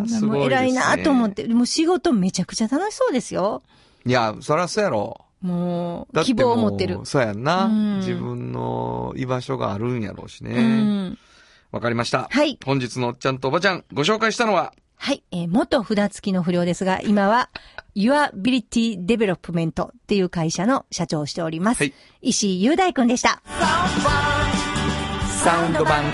[0.00, 0.46] うんすごいね。
[0.46, 3.62] 偉いなと思って、もう仕事めちゃくちゃ楽しそうですよ。
[4.04, 5.20] いや、そらそうやろ。
[5.40, 7.00] もう、希望を持ってる。
[7.04, 11.08] そうやんな、うん自分の居場所があるんやろうしうね。
[11.08, 11.18] ん。
[11.70, 12.28] わかりました。
[12.30, 17.48] はい本日のおっちゃんとおばちゃん、ご紹介したのは、はい、えー元札付きの不良ですが、今は、
[17.96, 21.82] Urability Development っていう会社の社長をしております。
[21.82, 23.42] はい石井雄大くんでした。
[25.42, 26.04] サウンド版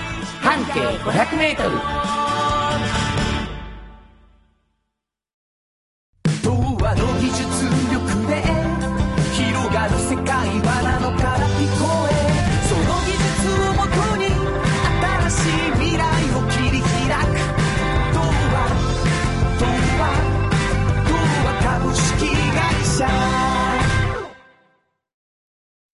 [0.41, 1.98] 半径500メートル。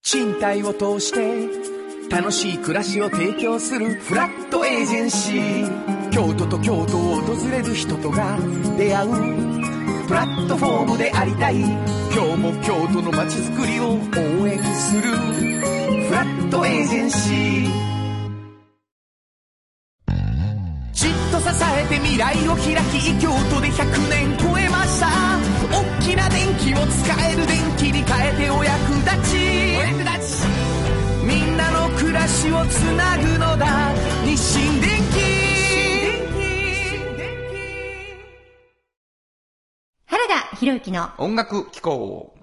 [0.06, 1.50] 賃貸を通して
[2.16, 6.10] 楽しい暮らしを提供するフラットエージェンシー。
[6.12, 8.38] 京都と京都を訪れる人とが
[8.78, 9.10] 出会う
[10.08, 11.56] プラットフォームでありたい。
[11.60, 11.72] 今
[12.22, 17.86] 日も京都の街づくりを応援するフラットエージェンシー。
[20.94, 21.48] じっと支
[21.80, 25.08] えて未来を開き京都で100年超えました。
[25.72, 29.35] 大きな電気を使える電気に変えてお役立ち。
[32.50, 33.94] の暮らしをつなぐのだ
[34.24, 34.92] 日清電
[40.08, 42.34] 原田博之の音楽機構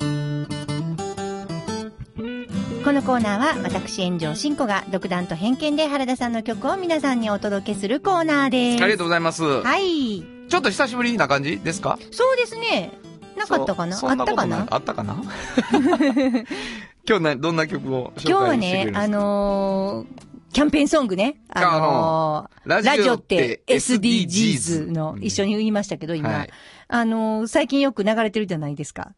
[2.85, 8.83] このコーナーは私炎上真子が独断と偏見で原田さんの曲を皆さんにお届けするコーナーです。
[8.83, 9.45] ありがとうございます。
[9.45, 10.25] はい。
[10.49, 11.97] ちょっと久しぶりな感じですか？
[12.11, 12.91] そうですね。
[13.39, 13.95] なかったかな？
[13.97, 14.67] そそんなことあったかな？
[14.69, 15.23] あったかな？
[17.09, 21.41] 今日な、どんな曲を今日はね、あのーキャンペーンソングね。
[21.49, 26.29] あのーあのラジオって SDGs の、うん一緒に言いましたけど、今。
[26.31, 26.51] はい
[26.89, 29.15] あのー最近よく流れてるじゃないですか。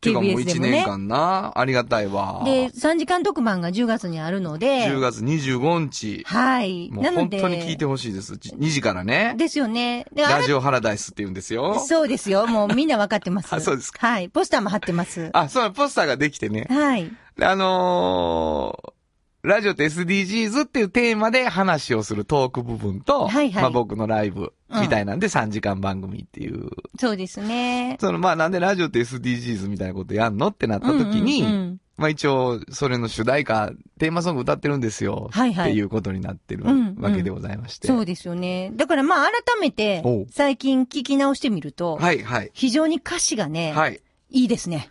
[0.00, 2.42] ていうかもう TBS で1もね年間な、ありがたいわ。
[2.44, 4.86] で、3時間特番が10月にあるので。
[4.86, 6.24] 10月25日。
[6.26, 6.90] はい。
[6.90, 7.04] もう。
[7.04, 8.34] 本当に聞いてほしいです。
[8.34, 9.34] 2時からね。
[9.36, 10.06] ですよね。
[10.12, 11.78] で、ラジオハラダイスって言うんですよ。
[11.80, 12.46] そうですよ。
[12.46, 13.52] もうみんなわかってます。
[13.54, 14.28] あそうですかはい。
[14.30, 15.30] ポスターも貼ってます。
[15.32, 16.66] あ、そう、ポスターができてね。
[16.70, 17.10] はい。
[17.36, 18.99] であのー
[19.42, 26.68] ラジオって SDGs っていうテーマで話をするトーク部分と、はいはいまあ僕のライブみたいなんで3時間番組っていう。
[26.98, 27.96] そうですね。
[28.00, 35.28] そのまあなんでラジオって SDGs みたいなことやんのってなった時に、うんうんうんまあ一応それの主題歌、テーマソング歌ってるんですよ。
[35.32, 37.88] はいはいっていうことになってるうんうんわけでございまして。
[37.88, 38.72] そうですよね。
[38.74, 42.50] だからまあ改めて最近聞き直してみると、はいはい。
[42.54, 44.00] 非常に歌詞がね、はい。
[44.30, 44.90] いいですね。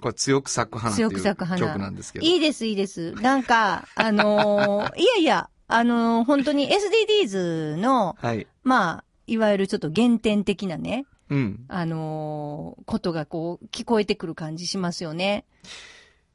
[0.00, 1.60] これ強く咲く花っていう強く咲く花。
[1.60, 2.26] 曲なんですけど。
[2.26, 3.12] いいです、いいです。
[3.12, 8.46] なんか、あのー いやいや、あのー本当に SDGs の、はい。
[8.64, 11.64] まあ、いわゆるちょっと原点的なね、うん。
[11.68, 15.44] あのーことがこう、聞こえてくる感じしますよね。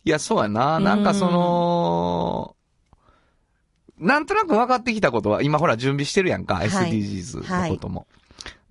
[0.06, 0.80] いや、そうやな。
[0.80, 2.56] なんかその、
[3.98, 8.08] なんとなく分かってきたことは、今ほら準備してるやんか、はい SDGs のことも。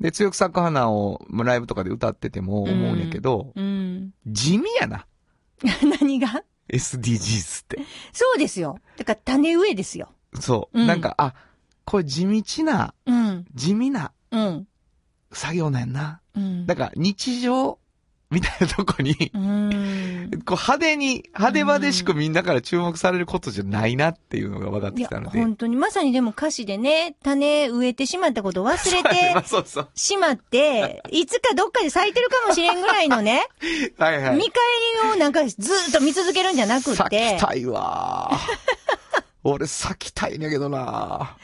[0.00, 4.12] で、強く咲く花をまあライブとかで歌ってても思うんやけど、うん。
[4.26, 5.06] 地味やな。
[6.00, 7.78] 何が？SDGs って。
[8.12, 8.78] そうですよ。
[8.96, 10.10] だから種植えですよ。
[10.40, 10.80] そう。
[10.80, 11.34] うんなんか、あ、
[11.84, 13.46] これ地道な、うん。
[13.54, 14.68] 地味なうん。
[15.32, 16.20] 作業なんやな。
[16.34, 16.66] うん。
[16.66, 17.78] だから日常
[18.30, 20.30] みたいなとこに、うん。
[20.44, 25.38] こう派手に、派手派手しくみんなから注目されることじゃないなっていうのが分かってきたの、で。
[25.38, 29.10] 本当に、まさにでも歌詞でね、種植えてしまったことを忘れま
[29.40, 29.90] あて。
[29.94, 33.46] しまって、いつかどっかで咲いてるかもしれんぐらいのね、
[33.98, 34.36] はいはい。
[34.36, 34.52] 見返
[35.04, 35.52] りをなんかず
[35.88, 38.30] っと見続けるんじゃなくっ咲てき、たいわ
[39.44, 41.36] 俺咲きたいんやけどな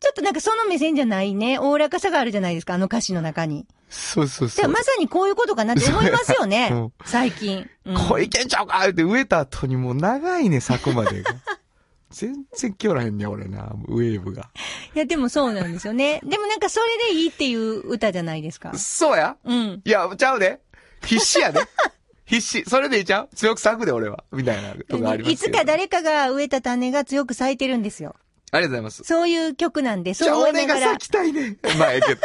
[0.00, 3.66] ちょっとなんかその目線じゃないね、おおらかさがあるじゃないですか、あの歌詞の中に。
[3.88, 4.66] そうそうそう。
[4.66, 7.68] でまさにこういうことかなって思いますよねうん、最近。
[7.84, 11.30] うんこれいけんちゃうかって植えた後にもう長いね、咲くまでが。
[12.10, 14.50] 全然来よらへんねん、俺な、ウェーブが。
[14.94, 16.20] いや、でもそうなんですよね。
[16.24, 18.72] でもなんかそれでいいっていう歌じゃないですか。
[18.78, 19.82] そうやうん。
[19.84, 20.60] いや、ちゃうで。
[21.04, 21.60] 必死やで。
[22.24, 22.64] 必死。
[22.68, 23.28] それでいいちゃう？
[23.34, 24.24] 強く咲くで、俺は。
[24.32, 28.16] みたいなとこありますいつか誰かが植えた種が強く咲いてるんですよ。
[28.50, 29.04] ありがとうございます。
[29.04, 31.58] そういう曲なんで、じゃあそう思いながら俺が咲、きたいねん。
[31.78, 32.20] まあ、ええけど。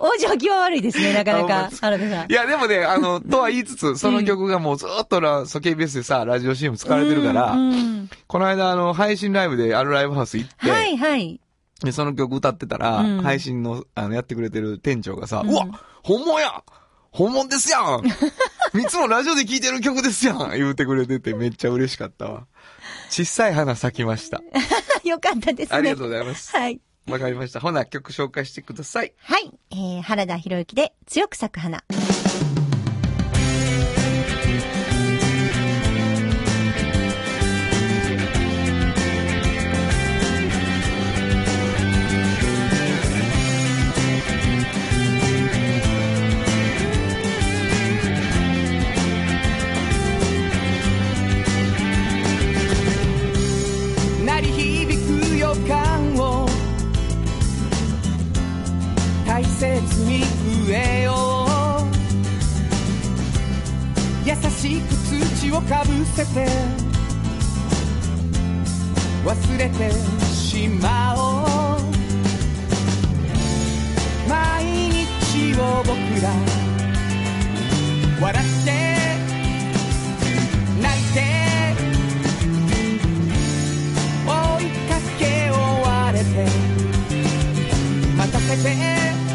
[0.00, 1.70] お状況は悪いですね、なかなか。
[1.80, 2.34] 原田さんい。
[2.34, 11.40] や、でもね、あの、とは言いつつ、その曲がもうずっとな、そう KBS でさ、ラジオ CM 使われてるから、うんうんこの間、あの、配信ライブであるライブハウス行って、はいはい。
[11.82, 15.66] で、その曲歌ってたら、うん配信の、あの、やってくれてる店長がさ、ううんわ
[16.02, 16.62] 本物や
[17.10, 18.04] 本物ですやん
[18.78, 22.46] いつもラジオで聴いてる曲ですやん言うてくれててめっちゃ嬉しかったわ。
[23.10, 24.40] 小さい花咲きました。
[25.04, 25.78] よかったですね。
[25.78, 26.56] ありがとうございます。
[26.56, 26.80] はい。
[27.08, 27.60] わかりました。
[27.60, 29.14] ほな、曲紹介してください。
[29.18, 29.52] はい。
[29.70, 31.84] えー、原田博之で強く咲く花。
[64.66, 64.94] しく
[65.36, 66.48] 土をかぶせて
[69.24, 69.92] 忘れて
[70.34, 71.20] しまお
[71.76, 71.80] う。
[74.28, 75.90] 毎日を僕
[76.20, 76.30] ら
[78.20, 78.68] 笑って
[80.82, 81.16] 泣いて
[84.26, 84.30] 追
[84.62, 86.26] いかけ終われて
[88.16, 89.25] 待たせて。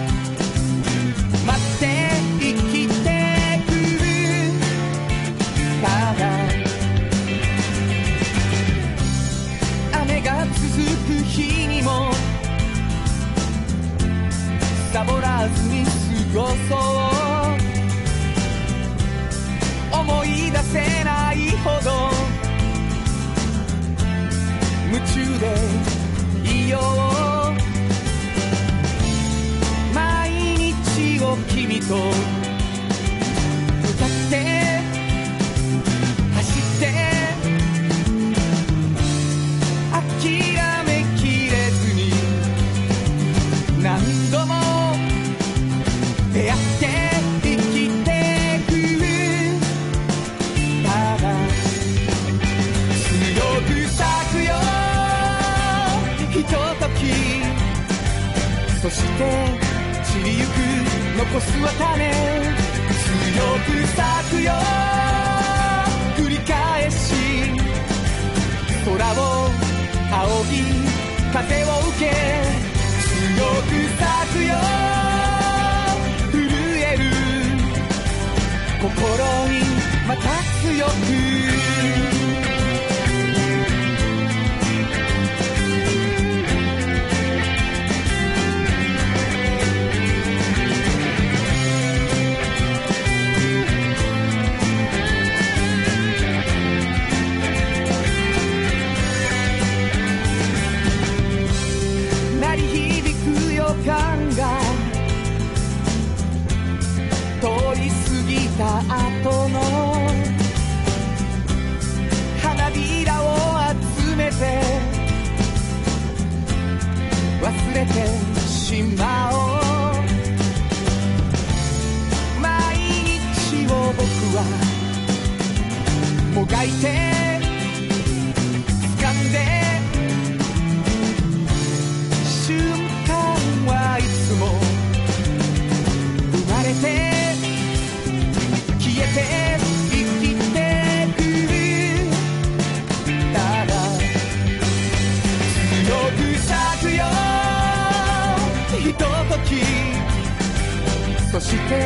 [151.71, 151.77] 散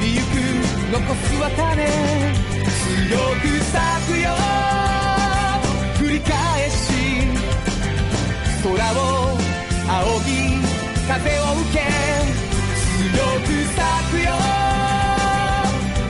[0.00, 0.34] りゆく
[0.90, 1.86] 残すは種。
[2.66, 3.78] 強く咲
[4.10, 4.34] くよ。
[5.98, 6.76] 繰り返し。
[8.60, 9.38] 空を
[9.86, 10.30] 仰ぎ
[11.06, 11.78] 風を受け。
[12.98, 14.34] 強く咲くよ。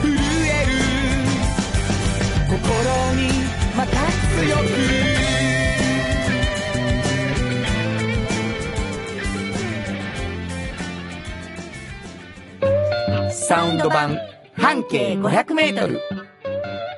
[0.01, 0.09] 震
[0.47, 0.73] える。
[2.49, 2.57] 心
[3.13, 3.29] に
[3.77, 3.93] また
[4.35, 5.18] 強く。
[13.49, 14.15] サウンド版
[14.53, 15.99] 半径 500m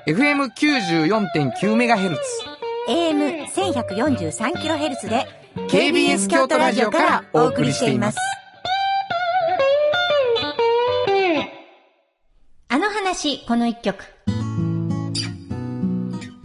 [0.06, 2.18] FM94.9MHz
[2.89, 5.26] AM1143kHz で
[5.70, 8.18] KBS 京都ラジオからお送りしています。
[12.68, 14.04] あの話、この一曲。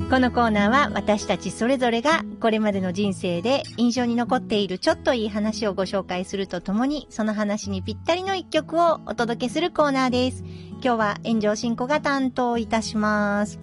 [0.09, 10.44] このコーナーは私たちそれぞれがこれまでの人生で印象に残っているちょっといい話をご紹介するとともにその話にぴったりの一曲をお届けするコーナーです。
[10.74, 13.59] 今日は炎上進行が担当いたします。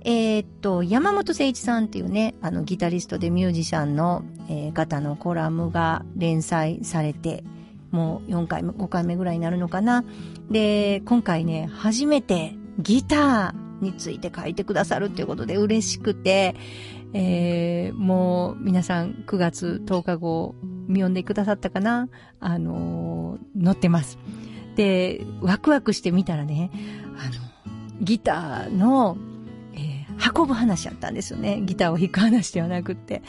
[0.00, 7.44] えーっと、山本誠一さんっていうね、あのギタリストでミュージシャンの、えー方のコラムが連載されて、
[7.92, 10.04] もう4回目、5回目ぐらいになるのかな。
[10.50, 16.54] で、今回ね、初めてギターについて書いてくださるっていうことで嬉しくて、
[17.12, 20.54] えー、もう皆さん9月10日後
[20.88, 22.08] 見読んでくださったかな？
[22.40, 24.18] あのー載ってます。
[24.76, 26.70] で、ワクワクしてみたらね、
[27.18, 29.16] あの、ギターの、
[29.74, 31.60] えー運ぶ話やったんですよね。
[31.62, 33.22] ギターを弾く話ではなくって。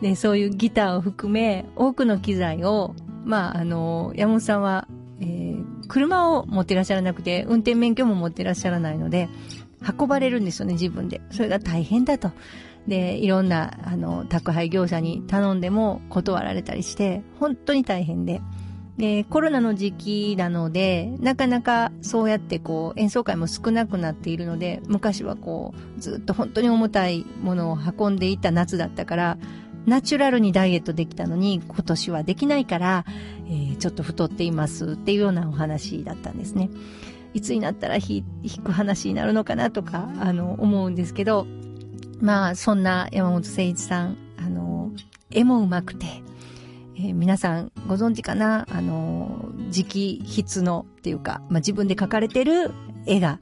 [0.00, 4.88] で、そういうギターを含め、多くの機材を、まあ、あの、山本さんは、
[5.20, 5.52] えー
[5.88, 9.28] 車を持ってらっしゃらなくて、運転免許も持ってらっしゃらないので、
[9.98, 11.20] 運ばれるんですよね、自分で。
[11.30, 12.30] それが大変だと。
[12.86, 18.40] で、いろんな、あの、宅配業者に頼んでも断られたりして、本当に大変で。
[18.98, 29.38] で、コロナの時期なので、なかなかそうやってこう、演奏会も少なくなっているので、昔はこう、ずっと本当に重たいものを運んでいた夏だったから、
[29.86, 33.04] ナチュラルにダイエットできたのに、今年はできないから、
[33.48, 36.70] えーちょっと太っていますっていうようなお話だったんですね。
[37.34, 41.46] いつになったら弾弾く話になるのかなとか、あの、思うんですけど、
[42.20, 44.90] まあ、そんな山本誠一さん、あの、
[45.30, 46.06] 絵も上手くて、
[46.96, 52.70] えー皆さんご存知かなあの、直筆のっていうか、まあ、自分で描かれてる
[53.06, 53.40] 絵が、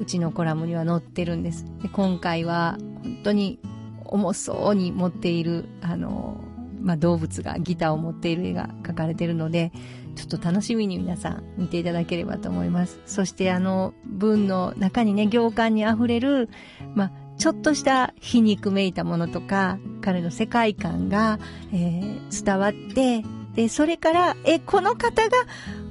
[0.00, 1.64] うちのコラムには載ってるんです。
[1.82, 3.58] で今回は、本当に
[4.04, 6.40] 重そうに持っている、あの、
[6.80, 9.72] まあ、動物がギターを持っている絵が描かれてるので、
[10.14, 13.00] ちょっと楽しみに皆さん見ていただければと思います。
[13.06, 16.48] そしてあの文の中にね、行間に溢れる、
[16.94, 21.38] まあ、ちょっとした皮肉めいたものとか、彼の世界観が、
[21.72, 25.36] えー伝わって、で、それから、え、この方が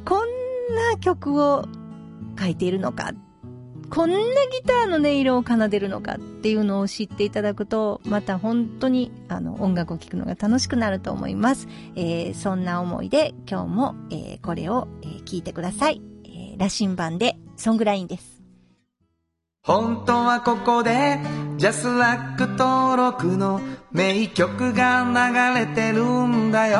[0.05, 0.27] こん
[0.75, 1.67] な曲を
[2.39, 3.11] 書いているのか、
[3.89, 4.23] こんなギ
[4.65, 11.67] ターの音色を奏でるのかっていうのを知っていただくと、また本当にあの音楽を聴くのが楽しくなると思います。
[11.95, 16.01] えーそんな思いで今日も、えーこれを、えーいてください。
[16.25, 18.41] えー羅針盤でソングラインです。
[19.63, 21.19] 本当はここで
[21.57, 23.59] ジャスラック登録の
[23.91, 26.79] 名曲が流れてるんだよ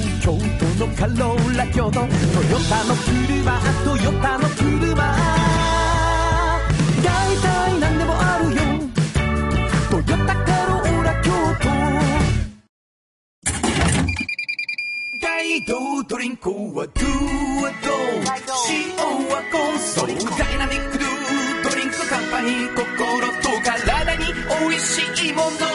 [0.21, 0.39] 京都
[0.85, 1.99] のカローラ京都。
[1.99, 2.07] トヨ
[2.69, 4.95] タの車トヨタの車。
[7.03, 8.61] 大体何でもあるよ。
[9.89, 11.65] トヨタカローラ京都。
[15.23, 15.25] 大
[15.65, 15.73] 道
[16.07, 17.05] ドリンクはドゥ
[17.63, 18.21] はドー。
[18.69, 18.93] 塩
[19.27, 20.07] はコンソー
[20.37, 21.07] ダイナミックドゥ
[21.63, 22.75] ドリンクカンパニー。
[22.75, 22.85] 心
[23.41, 24.25] と体に
[24.69, 25.70] 美味しいもの。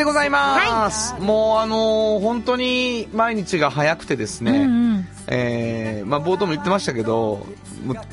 [0.00, 5.06] でございます、もうあのー本当に毎日が早くてですね、うんうん。
[5.26, 7.46] えーまあ、冒頭も言ってましたけど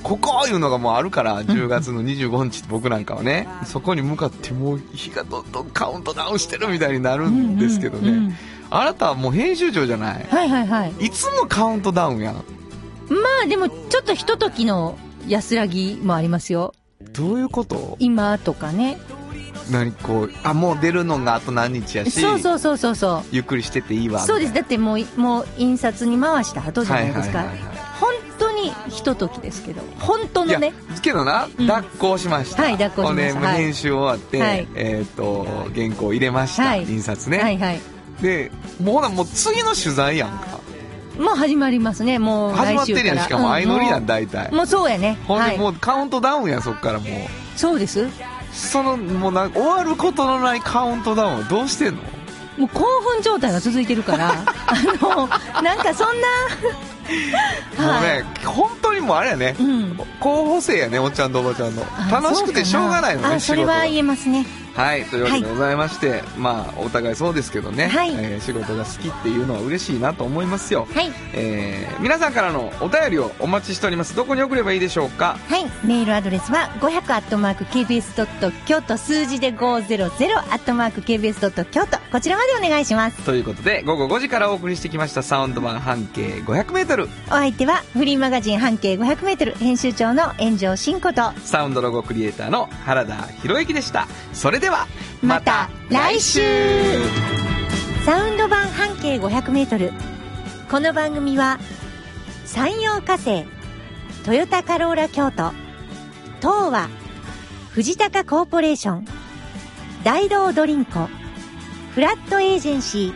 [0.04, 8.34] ここいうのがもうあるから10月の25日って僕なんかはねそこに向かってもう日がどんどんカウントダウンしてるみたいになるんですけどね、うんうんうん
[8.70, 10.94] あなたはもう編集長じゃないはいはいはい。
[11.00, 12.42] いつもカウントダウンやんま
[13.46, 16.74] あでもちょっとひとときの安らぎもありますよ。
[17.14, 17.96] どういうこと？
[18.00, 18.98] 今とかね。
[19.72, 23.24] 何こうあもう出るのがあと何日やしそうそうそうそうそう。
[23.32, 24.54] ゆっくりしてていいわそうです。
[24.54, 27.40] だってもう、もう印刷に回した後じゃないですか。
[27.40, 29.82] はいはいはいはい本当にひとときですけど。
[30.00, 30.74] 本当のね。
[31.02, 37.82] けどな、うん脱行しましたはい脱行しましたほんではい編集終わって、はいえっ、と原稿入れました、はい印刷ね、はいはい。
[38.22, 38.52] で
[38.82, 40.60] もうほなもう次の取材やんか
[41.18, 42.20] もう始まりますね。
[42.20, 45.18] もう始まってるやんしかも相乗りやんう大体、もうもうそうやね。
[45.28, 45.52] ほんはい。
[45.54, 47.10] でもうカウントダウンやんそっからもう
[47.56, 48.08] そうです。
[48.58, 52.02] そのもうな終わることのないカウントダウンはどうしてんの？
[52.58, 54.32] もう興奮状態が続いてるから、
[54.66, 55.28] あの、
[55.62, 56.28] なんかそんな、
[57.94, 60.00] もうね、本当にもうあれやね、うん。
[60.20, 61.86] 候補生やねおっちゃんとおばちゃんの。
[61.96, 64.44] あ楽しくてしょうがないのねそれは言えますね。
[64.78, 68.12] はいというわけでございまして、まあお互いそうですけどね、はい。
[68.12, 70.88] えー仕事が好きっていうのは嬉しいなと思いますよ。
[70.94, 71.12] はい。
[71.34, 74.16] えー皆さんからのお便りをお待ちしております。
[74.16, 75.40] どこに送ればいいでしょうか？
[75.50, 75.66] はい。
[75.84, 83.18] メールアドレスは500アットマーク KBS ドット京都数字で500アットマーク KBS ドット京都こちらまでお願いします。
[83.24, 91.32] ということで午後5時からお送りしてきましたサウンド版半径 500m お相手はフリーマガジン半径500メートル編集長の炎上真子と。
[91.44, 94.08] サウンドロゴクリエイターの原田博之でした。
[94.34, 94.86] それででは
[95.22, 96.42] また来週
[98.06, 99.94] サウンド版半径500メートル
[100.70, 101.58] この番組は
[102.44, 103.46] 山陽火星
[104.26, 105.54] トヨタカローラ京都
[106.42, 106.90] 東和
[107.72, 109.06] 藤高コーポレーション
[110.04, 111.08] 大道ドリンコ
[111.94, 113.14] フラットエージェンシ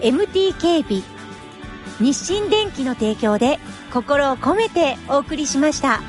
[0.00, 1.02] ー MT 警備
[1.98, 3.58] 日清電機の提供で
[3.92, 6.00] 心を込めてお送りしました。